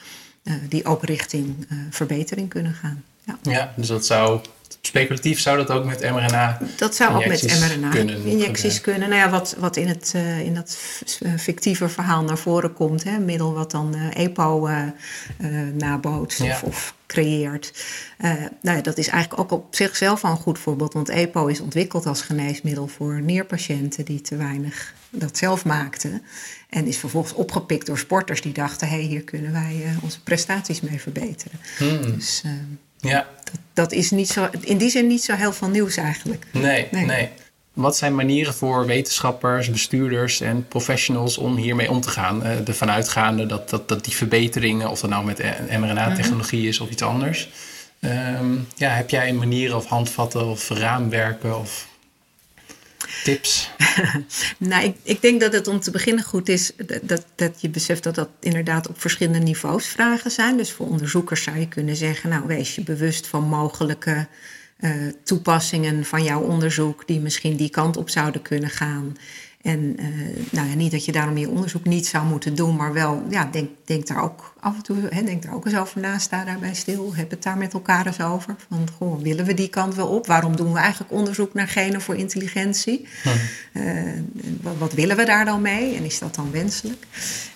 die 0.69 0.85
ook 0.85 1.03
richting 1.03 1.67
verbetering 1.89 2.49
kunnen 2.49 2.73
gaan. 2.73 3.03
Ja. 3.25 3.37
ja, 3.41 3.73
dus 3.75 3.87
dat 3.87 4.05
zou 4.05 4.41
speculatief 4.85 5.39
zou 5.39 5.57
dat 5.57 5.71
ook 5.71 5.85
met 5.85 6.01
mRNA. 6.01 6.59
Dat 6.77 6.95
zou 6.95 7.15
ook 7.15 7.25
met 7.25 7.59
mRNA-injecties 7.59 8.81
kunnen. 8.81 9.09
Nou 9.09 9.21
ja, 9.21 9.29
wat, 9.29 9.55
wat 9.59 9.77
in, 9.77 9.87
het, 9.87 10.13
uh, 10.15 10.39
in 10.39 10.53
dat 10.53 10.77
fictieve 11.37 11.89
verhaal 11.89 12.23
naar 12.23 12.37
voren 12.37 12.73
komt, 12.73 13.03
hè, 13.03 13.19
middel 13.19 13.53
wat 13.53 13.71
dan 13.71 13.95
uh, 13.95 14.23
EPO 14.25 14.67
uh, 14.67 14.81
nabootst 15.73 16.43
ja. 16.43 16.51
of, 16.53 16.63
of, 16.63 16.93
creëert. 17.07 17.73
nou 18.61 18.77
ja, 18.77 18.81
dat 18.81 18.97
is 18.97 19.07
eigenlijk 19.07 19.41
ook 19.41 19.51
op 19.51 19.75
zichzelf 19.75 20.23
al 20.23 20.31
een 20.31 20.37
goed 20.37 20.59
voorbeeld, 20.59 20.93
want 20.93 21.09
EPO 21.09 21.47
is 21.47 21.59
ontwikkeld 21.59 22.05
als 22.05 22.21
geneesmiddel 22.21 22.87
voor 22.87 23.21
nierpatiënten 23.21 24.05
die 24.05 24.21
te 24.21 24.35
weinig 24.35 24.93
dat 25.09 25.37
zelf 25.37 25.65
maakten. 25.65 26.21
En 26.69 26.87
is 26.87 26.97
vervolgens 26.97 27.33
opgepikt 27.33 27.85
door 27.85 27.97
sporters 27.97 28.41
die 28.41 28.53
dachten: 28.53 28.87
hé, 28.87 28.95
hey, 28.95 29.03
hier 29.03 29.23
kunnen 29.23 29.51
wij 29.51 29.85
onze 30.01 30.21
prestaties 30.21 30.81
mee 30.81 31.01
verbeteren. 31.01 31.59
Hmm. 31.77 32.01
Dus 32.01 32.43
ja. 33.05 33.27
Dat, 33.43 33.59
dat, 33.73 33.91
is 33.91 34.11
niet 34.11 34.29
zo, 34.29 34.47
in 34.59 34.77
die 34.77 34.89
zin 34.89 35.07
niet 35.07 35.23
zo 35.23 35.33
heel 35.33 35.53
veel 35.53 35.67
nieuws 35.67 35.97
eigenlijk. 35.97 36.45
Nee, 36.51 36.87
nee, 36.91 37.29
Wat 37.73 37.97
zijn 37.97 38.15
manieren 38.15 38.53
voor 38.53 38.85
wetenschappers, 38.85 39.69
bestuurders 39.69 40.41
en 40.41 40.67
professionals 40.67 41.37
om 41.37 41.55
hiermee 41.55 41.89
om 41.89 42.01
te 42.01 42.09
gaan? 42.09 42.43
Uh, 42.43 42.67
ervan 42.67 42.91
uitgaande 42.91 43.45
dat, 43.45 43.69
dat, 43.69 43.87
dat 43.87 44.05
die 44.05 44.15
verbeteringen, 44.15 44.89
of 44.89 44.99
dat 44.99 45.09
nou 45.09 45.25
met 45.25 45.43
mRNA-technologie 45.69 46.67
is 46.67 46.79
of 46.79 46.89
iets 46.89 47.03
anders. 47.03 47.49
Um, 47.99 48.67
ja, 48.75 48.89
heb 48.89 49.09
jij 49.09 49.33
manieren 49.33 49.75
of 49.75 49.85
handvatten 49.85 50.45
of 50.45 50.69
raamwerken 50.69 51.59
of 51.59 51.87
tips? 53.23 53.71
nou, 54.57 54.83
ik, 54.83 54.95
ik, 55.03 55.21
denk 55.21 55.41
dat 55.41 55.53
het 55.53 55.67
om 55.67 55.79
te 55.79 55.91
beginnen 55.91 56.23
goed 56.23 56.49
is 56.49 56.71
dat, 57.01 57.25
dat 57.35 57.61
je 57.61 57.69
beseft 57.69 58.03
dat 58.03 58.15
dat 58.15 58.29
inderdaad 58.39 58.89
op 58.89 59.01
verschillende 59.01 59.39
niveaus 59.39 59.87
vragen 59.87 60.31
zijn. 60.31 60.57
Dus 60.57 60.71
voor 60.71 60.87
onderzoekers 60.87 61.43
zou 61.43 61.59
je 61.59 61.67
kunnen 61.67 61.95
zeggen, 61.95 62.29
nou 62.29 62.47
wees 62.47 62.75
je 62.75 62.83
bewust 62.83 63.27
van 63.27 63.43
mogelijke 63.43 64.27
uh, 64.79 64.91
toepassingen 65.23 66.05
van 66.05 66.23
jouw 66.23 66.41
onderzoek 66.41 67.07
die 67.07 67.19
misschien 67.19 67.55
die 67.55 67.69
kant 67.69 67.97
op 67.97 68.09
zouden 68.09 68.41
kunnen 68.41 68.69
gaan. 68.69 69.17
En 69.65 69.95
uh, 69.99 70.07
nou 70.51 70.69
ja, 70.69 70.75
niet 70.75 70.91
dat 70.91 71.05
je 71.05 71.11
daarom 71.11 71.37
je 71.37 71.49
onderzoek 71.49 71.85
niet 71.85 72.07
zou 72.07 72.25
moeten 72.25 72.55
doen, 72.55 72.75
maar 72.75 72.93
wel, 72.93 73.23
ja, 73.29 73.49
denk, 73.51 73.69
denk 73.85 74.07
daar 74.07 74.23
ook 74.23 74.53
af 74.59 74.75
en 74.75 74.81
toe, 74.83 74.97
hè, 75.09 75.23
denk 75.23 75.43
daar 75.43 75.53
ook 75.53 75.65
eens 75.65 75.77
over 75.77 76.01
na, 76.01 76.17
sta 76.17 76.43
daarbij 76.43 76.73
stil, 76.73 77.15
heb 77.15 77.29
het 77.29 77.43
daar 77.43 77.57
met 77.57 77.73
elkaar 77.73 78.05
eens 78.05 78.21
over. 78.21 78.55
Van, 78.69 78.87
goh, 78.97 79.21
willen 79.21 79.45
we 79.45 79.53
die 79.53 79.69
kant 79.69 79.95
wel 79.95 80.07
op? 80.07 80.27
Waarom 80.27 80.55
doen 80.55 80.73
we 80.73 80.79
eigenlijk 80.79 81.11
onderzoek 81.11 81.53
naar 81.53 81.67
genen 81.67 82.01
voor 82.01 82.15
intelligentie? 82.15 83.07
Uh, 83.73 83.83
wat, 84.61 84.77
wat, 84.77 84.93
willen 84.93 85.17
we 85.17 85.25
daar 85.25 85.45
dan 85.45 85.61
mee? 85.61 85.95
En 85.95 86.03
is 86.03 86.19
dat 86.19 86.35
dan 86.35 86.51
wenselijk? 86.51 87.05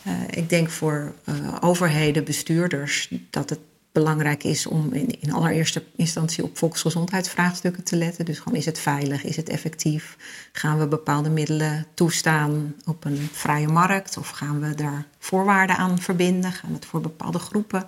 Uh, 0.07 0.13
ik 0.29 0.49
denk 0.49 0.69
voor 0.69 1.13
overheden, 1.60 2.23
bestuurders, 2.23 3.12
dat 3.29 3.49
het 3.49 3.60
belangrijk 3.91 4.43
is 4.43 4.67
om 4.67 4.93
in, 4.93 5.21
in 5.21 5.34
allereerste 5.34 5.84
instantie 5.95 6.43
op 6.43 6.58
volksgezondheidsvraagstukken 6.58 7.84
te 7.84 7.95
letten. 7.95 8.25
Dus 8.25 8.39
gewoon 8.39 8.58
is 8.58 8.65
het 8.65 8.80
veilig, 8.80 9.23
is 9.23 9.36
het 9.36 9.49
effectief? 9.49 10.17
Gaan 10.52 10.80
we 10.80 10.88
bepaalde 10.88 11.30
middelen 11.30 11.86
toestaan 11.93 12.75
op 12.86 13.06
een 13.06 13.30
vrije 13.32 13.67
markt? 13.67 14.17
Of 14.17 14.30
gaan 14.30 14.60
we 14.60 14.75
daar 14.75 15.06
voorwaarden 15.19 15.78
aan 15.78 15.99
verbinden? 15.99 16.52
Gaan 16.52 16.69
we 16.69 16.75
het 16.75 16.86
voor 16.86 17.02
bepaalde 17.02 17.39
groepen 17.39 17.86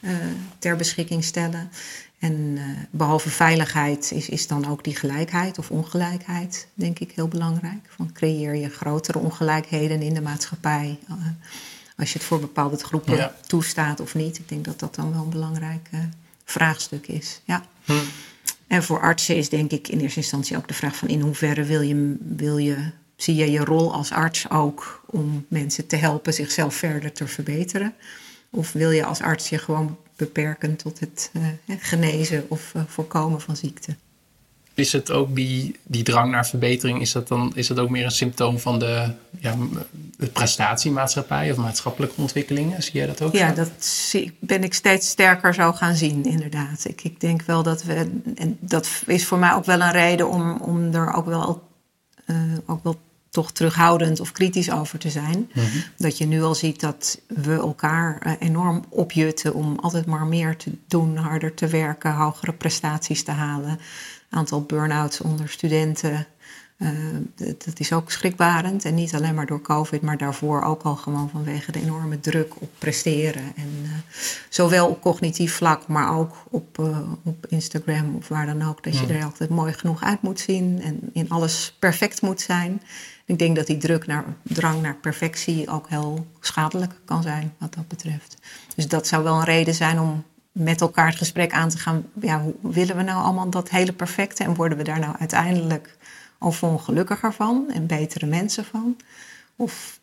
uh, 0.00 0.10
ter 0.58 0.76
beschikking 0.76 1.24
stellen? 1.24 1.70
En 2.18 2.32
uh, 2.32 2.62
behalve 2.90 3.30
veiligheid 3.30 4.12
is, 4.14 4.28
is 4.28 4.46
dan 4.46 4.68
ook 4.68 4.84
die 4.84 4.96
gelijkheid 4.96 5.58
of 5.58 5.70
ongelijkheid, 5.70 6.68
denk 6.74 6.98
ik, 6.98 7.12
heel 7.14 7.28
belangrijk. 7.28 7.86
Van 7.88 8.12
creëer 8.12 8.54
je 8.54 8.68
grotere 8.68 9.18
ongelijkheden 9.18 10.02
in 10.02 10.14
de 10.14 10.20
maatschappij? 10.20 10.98
Uh, 11.10 11.16
als 11.96 12.12
je 12.12 12.18
het 12.18 12.26
voor 12.26 12.40
bepaalde 12.40 12.76
groepen 12.76 13.32
toestaat 13.46 14.00
of 14.00 14.14
niet. 14.14 14.38
Ik 14.38 14.48
denk 14.48 14.64
dat 14.64 14.78
dat 14.78 14.94
dan 14.94 15.12
wel 15.12 15.22
een 15.22 15.30
belangrijk 15.30 15.88
uh, 15.94 16.00
vraagstuk 16.44 17.06
is. 17.06 17.40
Ja. 17.44 17.64
Hm. 17.84 17.92
En 18.66 18.82
voor 18.82 19.00
artsen 19.00 19.36
is 19.36 19.48
denk 19.48 19.70
ik 19.70 19.88
in 19.88 20.00
eerste 20.00 20.20
instantie 20.20 20.56
ook 20.56 20.68
de 20.68 20.74
vraag 20.74 20.96
van 20.96 21.08
in 21.08 21.20
hoeverre 21.20 21.64
wil 21.64 21.80
je, 21.80 22.16
wil 22.20 22.58
je, 22.58 22.90
zie 23.16 23.34
je 23.34 23.50
je 23.50 23.64
rol 23.64 23.92
als 23.92 24.10
arts 24.10 24.50
ook 24.50 25.04
om 25.06 25.46
mensen 25.48 25.86
te 25.86 25.96
helpen 25.96 26.34
zichzelf 26.34 26.74
verder 26.74 27.12
te 27.12 27.26
verbeteren? 27.26 27.94
Of 28.50 28.72
wil 28.72 28.90
je 28.90 29.04
als 29.04 29.20
arts 29.20 29.48
je 29.48 29.58
gewoon 29.58 29.98
beperken 30.16 30.76
tot 30.76 31.00
het 31.00 31.30
uh, 31.32 31.46
genezen 31.78 32.44
of 32.48 32.72
uh, 32.76 32.82
voorkomen 32.86 33.40
van 33.40 33.56
ziekte? 33.56 33.96
Is 34.74 34.92
het 34.92 35.10
ook 35.10 35.34
die, 35.34 35.76
die 35.82 36.02
drang 36.02 36.30
naar 36.30 36.46
verbetering, 36.46 37.00
is 37.00 37.12
dat 37.12 37.28
dan 37.28 37.52
is 37.54 37.66
dat 37.66 37.78
ook 37.78 37.90
meer 37.90 38.04
een 38.04 38.10
symptoom 38.10 38.58
van 38.58 38.78
de, 38.78 39.12
ja, 39.40 39.56
de 40.16 40.26
prestatiemaatschappij 40.26 41.50
of 41.50 41.56
maatschappelijke 41.56 42.20
ontwikkelingen? 42.20 42.82
Zie 42.82 42.92
jij 42.92 43.06
dat 43.06 43.22
ook? 43.22 43.32
Ja, 43.32 43.52
dat 43.52 43.70
zie, 43.78 44.36
ben 44.38 44.64
ik 44.64 44.74
steeds 44.74 45.08
sterker 45.08 45.54
zo 45.54 45.72
gaan 45.72 45.94
zien, 45.94 46.24
inderdaad. 46.24 46.84
Ik, 46.84 47.04
ik 47.04 47.20
denk 47.20 47.42
wel 47.42 47.62
dat 47.62 47.82
we, 47.82 48.20
en 48.34 48.56
dat 48.60 48.88
is 49.06 49.26
voor 49.26 49.38
mij 49.38 49.52
ook 49.52 49.64
wel 49.64 49.80
een 49.80 49.92
reden 49.92 50.28
om, 50.28 50.56
om 50.56 50.94
er 50.94 51.12
ook 51.12 51.26
wel, 51.26 51.68
uh, 52.26 52.36
ook 52.66 52.84
wel 52.84 53.00
toch 53.30 53.52
terughoudend 53.52 54.20
of 54.20 54.32
kritisch 54.32 54.70
over 54.70 54.98
te 54.98 55.10
zijn. 55.10 55.50
Mhm. 55.52 55.66
Dat 55.96 56.18
je 56.18 56.26
nu 56.26 56.42
al 56.42 56.54
ziet 56.54 56.80
dat 56.80 57.20
we 57.26 57.54
elkaar 57.54 58.22
uh, 58.26 58.32
enorm 58.38 58.84
opjutten 58.88 59.54
om 59.54 59.78
altijd 59.78 60.06
maar 60.06 60.26
meer 60.26 60.56
te 60.56 60.70
doen, 60.88 61.16
harder 61.16 61.54
te 61.54 61.66
werken, 61.66 62.14
hogere 62.14 62.52
prestaties 62.52 63.22
te 63.22 63.30
halen 63.30 63.78
aantal 64.34 64.62
burn-outs 64.62 65.20
onder 65.20 65.48
studenten. 65.48 66.26
Uh, 66.78 66.90
dat 67.36 67.80
is 67.80 67.92
ook 67.92 68.10
schrikbarend. 68.10 68.84
En 68.84 68.94
niet 68.94 69.14
alleen 69.14 69.34
maar 69.34 69.46
door 69.46 69.62
COVID, 69.62 70.02
maar 70.02 70.18
daarvoor 70.18 70.62
ook 70.62 70.82
al 70.82 70.96
gewoon 70.96 71.30
vanwege 71.30 71.72
de 71.72 71.80
enorme 71.80 72.20
druk 72.20 72.60
op 72.60 72.70
presteren. 72.78 73.52
En 73.56 73.68
uh, 73.82 73.90
zowel 74.48 74.88
op 74.88 75.00
cognitief 75.00 75.54
vlak, 75.54 75.86
maar 75.86 76.16
ook 76.16 76.34
op, 76.50 76.78
uh, 76.78 76.98
op 77.22 77.46
Instagram 77.48 78.14
of 78.16 78.28
waar 78.28 78.46
dan 78.46 78.62
ook. 78.62 78.82
Dat 78.82 78.98
je 78.98 79.06
er 79.06 79.24
altijd 79.24 79.50
mooi 79.50 79.72
genoeg 79.72 80.02
uit 80.02 80.22
moet 80.22 80.40
zien 80.40 80.82
en 80.82 81.00
in 81.12 81.30
alles 81.30 81.76
perfect 81.78 82.22
moet 82.22 82.40
zijn. 82.40 82.82
Ik 83.24 83.38
denk 83.38 83.56
dat 83.56 83.66
die 83.66 83.78
druk 83.78 84.06
naar, 84.06 84.24
drang 84.42 84.82
naar 84.82 84.96
perfectie 84.96 85.68
ook 85.68 85.88
heel 85.88 86.26
schadelijk 86.40 86.92
kan 87.04 87.22
zijn 87.22 87.54
wat 87.58 87.74
dat 87.74 87.88
betreft. 87.88 88.36
Dus 88.74 88.88
dat 88.88 89.06
zou 89.06 89.24
wel 89.24 89.34
een 89.34 89.44
reden 89.44 89.74
zijn 89.74 90.00
om 90.00 90.24
met 90.54 90.80
elkaar 90.80 91.06
het 91.06 91.16
gesprek 91.16 91.52
aan 91.52 91.68
te 91.68 91.78
gaan. 91.78 92.06
Ja, 92.20 92.42
hoe 92.42 92.72
willen 92.72 92.96
we 92.96 93.02
nou 93.02 93.24
allemaal 93.24 93.50
dat 93.50 93.70
hele 93.70 93.92
perfecte? 93.92 94.44
En 94.44 94.54
worden 94.54 94.78
we 94.78 94.84
daar 94.84 94.98
nou 94.98 95.16
uiteindelijk 95.18 95.96
of 96.38 96.62
ongelukkiger 96.62 97.32
van 97.32 97.70
en 97.70 97.86
betere 97.86 98.26
mensen 98.26 98.64
van? 98.64 98.96
Of 99.56 100.00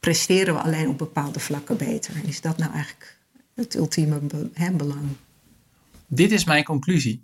presteren 0.00 0.54
we 0.54 0.60
alleen 0.60 0.88
op 0.88 0.98
bepaalde 0.98 1.40
vlakken 1.40 1.76
beter? 1.76 2.14
Is 2.24 2.40
dat 2.40 2.58
nou 2.58 2.72
eigenlijk 2.72 3.18
het 3.54 3.74
ultieme 3.74 4.20
belang? 4.72 5.06
Dit 6.06 6.32
is 6.32 6.44
mijn 6.44 6.64
conclusie. 6.64 7.20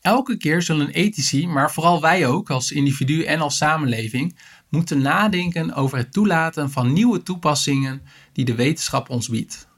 Elke 0.00 0.36
keer 0.36 0.62
zullen 0.62 0.90
ethici, 0.90 1.46
maar 1.46 1.72
vooral 1.72 2.00
wij 2.00 2.26
ook 2.26 2.50
als 2.50 2.70
individu 2.70 3.24
en 3.24 3.40
als 3.40 3.56
samenleving, 3.56 4.36
moeten 4.68 5.02
nadenken 5.02 5.74
over 5.74 5.98
het 5.98 6.12
toelaten 6.12 6.70
van 6.70 6.92
nieuwe 6.92 7.22
toepassingen 7.22 8.02
die 8.32 8.44
de 8.44 8.54
wetenschap 8.54 9.08
ons 9.08 9.28
biedt. 9.28 9.70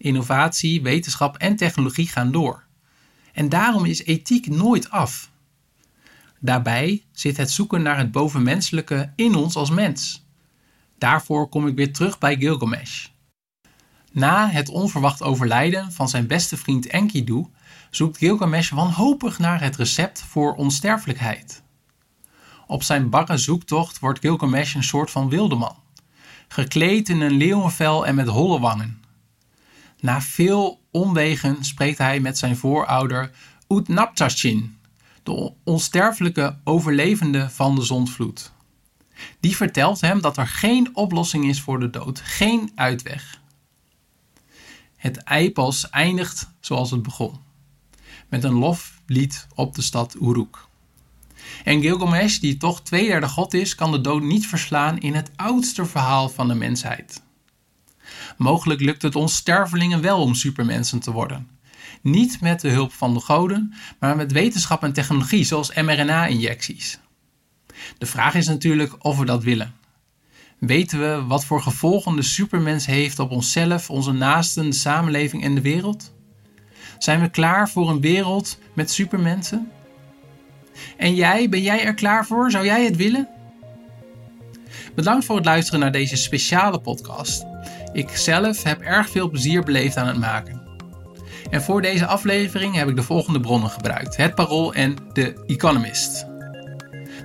Innovatie, 0.00 0.82
wetenschap 0.82 1.36
en 1.36 1.56
technologie 1.56 2.08
gaan 2.08 2.32
door. 2.32 2.64
En 3.32 3.48
daarom 3.48 3.84
is 3.84 4.04
ethiek 4.04 4.46
nooit 4.46 4.90
af. 4.90 5.30
Daarbij 6.38 7.04
zit 7.12 7.36
het 7.36 7.50
zoeken 7.50 7.82
naar 7.82 7.98
het 7.98 8.12
bovenmenselijke 8.12 9.12
in 9.16 9.34
ons 9.34 9.56
als 9.56 9.70
mens. 9.70 10.24
Daarvoor 10.98 11.48
kom 11.48 11.66
ik 11.66 11.76
weer 11.76 11.92
terug 11.92 12.18
bij 12.18 12.36
Gilgamesh. 12.36 13.06
Na 14.12 14.48
het 14.48 14.68
onverwacht 14.68 15.22
overlijden 15.22 15.92
van 15.92 16.08
zijn 16.08 16.26
beste 16.26 16.56
vriend 16.56 16.86
Enkidu 16.86 17.46
zoekt 17.90 18.18
Gilgamesh 18.18 18.70
wanhopig 18.70 19.38
naar 19.38 19.60
het 19.60 19.76
recept 19.76 20.22
voor 20.22 20.54
onsterfelijkheid. 20.54 21.62
Op 22.66 22.82
zijn 22.82 23.10
barre 23.10 23.36
zoektocht 23.36 23.98
wordt 23.98 24.18
Gilgamesh 24.18 24.74
een 24.74 24.84
soort 24.84 25.10
van 25.10 25.28
wildeman, 25.28 25.76
gekleed 26.48 27.08
in 27.08 27.20
een 27.20 27.36
leeuwenvel 27.36 28.06
en 28.06 28.14
met 28.14 28.26
holle 28.26 28.60
wangen. 28.60 28.99
Na 30.00 30.20
veel 30.22 30.80
omwegen 30.90 31.64
spreekt 31.64 31.98
hij 31.98 32.20
met 32.20 32.38
zijn 32.38 32.56
voorouder 32.56 33.30
Utnapishtim, 33.68 34.78
de 35.22 35.52
onsterfelijke 35.64 36.58
overlevende 36.64 37.50
van 37.50 37.74
de 37.74 37.82
zondvloed. 37.82 38.52
Die 39.40 39.56
vertelt 39.56 40.00
hem 40.00 40.20
dat 40.20 40.36
er 40.36 40.46
geen 40.46 40.96
oplossing 40.96 41.44
is 41.44 41.60
voor 41.60 41.80
de 41.80 41.90
dood, 41.90 42.20
geen 42.20 42.72
uitweg. 42.74 43.40
Het 44.96 45.16
eipas 45.16 45.90
eindigt 45.90 46.50
zoals 46.60 46.90
het 46.90 47.02
begon, 47.02 47.38
met 48.28 48.44
een 48.44 48.58
loflied 48.58 49.46
op 49.54 49.74
de 49.74 49.82
stad 49.82 50.16
Uruk. 50.20 50.68
En 51.64 51.80
Gilgamesh, 51.80 52.38
die 52.38 52.56
toch 52.56 52.82
tweederde 52.82 53.28
god 53.28 53.54
is, 53.54 53.74
kan 53.74 53.92
de 53.92 54.00
dood 54.00 54.22
niet 54.22 54.46
verslaan 54.46 54.98
in 54.98 55.14
het 55.14 55.30
oudste 55.36 55.84
verhaal 55.84 56.28
van 56.28 56.48
de 56.48 56.54
mensheid. 56.54 57.22
Mogelijk 58.36 58.80
lukt 58.80 59.02
het 59.02 59.16
ons 59.16 59.34
stervelingen 59.34 60.00
wel 60.00 60.22
om 60.22 60.34
supermensen 60.34 61.00
te 61.00 61.12
worden. 61.12 61.48
Niet 62.02 62.40
met 62.40 62.60
de 62.60 62.68
hulp 62.68 62.92
van 62.92 63.14
de 63.14 63.20
goden, 63.20 63.74
maar 63.98 64.16
met 64.16 64.32
wetenschap 64.32 64.82
en 64.82 64.92
technologie 64.92 65.44
zoals 65.44 65.74
mRNA-injecties. 65.74 66.98
De 67.98 68.06
vraag 68.06 68.34
is 68.34 68.46
natuurlijk 68.46 69.04
of 69.04 69.18
we 69.18 69.24
dat 69.24 69.42
willen. 69.42 69.74
Weten 70.58 70.98
we 70.98 71.24
wat 71.26 71.44
voor 71.44 71.62
gevolgen 71.62 72.16
de 72.16 72.22
supermens 72.22 72.86
heeft 72.86 73.18
op 73.18 73.30
onszelf, 73.30 73.90
onze 73.90 74.12
naasten, 74.12 74.70
de 74.70 74.76
samenleving 74.76 75.44
en 75.44 75.54
de 75.54 75.60
wereld? 75.60 76.12
Zijn 76.98 77.20
we 77.20 77.30
klaar 77.30 77.70
voor 77.70 77.90
een 77.90 78.00
wereld 78.00 78.58
met 78.72 78.90
supermensen? 78.90 79.70
En 80.96 81.14
jij, 81.14 81.48
ben 81.48 81.62
jij 81.62 81.84
er 81.84 81.94
klaar 81.94 82.26
voor? 82.26 82.50
Zou 82.50 82.64
jij 82.64 82.84
het 82.84 82.96
willen? 82.96 83.28
Bedankt 84.94 85.24
voor 85.24 85.36
het 85.36 85.44
luisteren 85.44 85.80
naar 85.80 85.92
deze 85.92 86.16
speciale 86.16 86.80
podcast. 86.80 87.44
Ik 87.92 88.08
zelf 88.16 88.62
heb 88.62 88.80
erg 88.80 89.10
veel 89.10 89.28
plezier 89.28 89.62
beleefd 89.62 89.96
aan 89.96 90.06
het 90.06 90.18
maken. 90.18 90.62
En 91.50 91.62
voor 91.62 91.82
deze 91.82 92.06
aflevering 92.06 92.74
heb 92.74 92.88
ik 92.88 92.96
de 92.96 93.02
volgende 93.02 93.40
bronnen 93.40 93.70
gebruikt: 93.70 94.16
Het 94.16 94.34
Parool 94.34 94.74
en 94.74 94.96
The 95.12 95.44
Economist. 95.46 96.26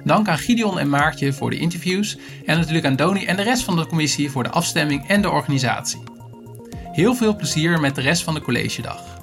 Dank 0.04 0.28
aan 0.28 0.38
Gideon 0.38 0.80
en 0.80 0.90
Maartje 0.90 1.34
voor 1.34 1.50
de 1.50 1.58
interviews 1.58 2.18
en 2.46 2.58
natuurlijk 2.58 2.86
aan 2.86 2.96
Doni 2.96 3.26
en 3.26 3.36
de 3.36 3.44
rest 3.44 3.64
van 3.64 3.76
de 3.76 3.88
commissie 3.88 4.32
voor 4.32 4.44
de 4.44 4.50
afstemming 4.50 5.08
en 5.08 5.22
de 5.22 5.30
organisatie. 5.30 6.04
Heel 6.92 7.16
veel 7.16 7.36
plezier 7.36 7.80
met 7.80 7.96
de 7.96 8.02
rest 8.02 8.24
van 8.24 8.34
de 8.34 8.42
collegedag. 8.42 9.16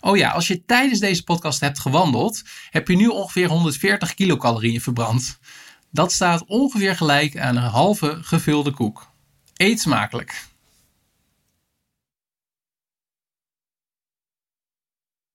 Oh 0.00 0.16
ja, 0.16 0.30
als 0.30 0.46
je 0.46 0.64
tijdens 0.64 1.00
deze 1.00 1.24
podcast 1.24 1.60
hebt 1.60 1.78
gewandeld, 1.78 2.42
heb 2.70 2.88
je 2.88 2.96
nu 2.96 3.06
ongeveer 3.06 3.48
140 3.48 4.14
kilocalorieën 4.14 4.80
verbrand. 4.80 5.38
Dat 5.96 6.12
staat 6.12 6.44
ongeveer 6.46 6.96
gelijk 6.96 7.38
aan 7.38 7.56
een 7.56 7.62
halve 7.62 8.18
gevulde 8.22 8.70
koek. 8.70 9.06
Eet 9.54 9.80
smakelijk! 9.80 10.44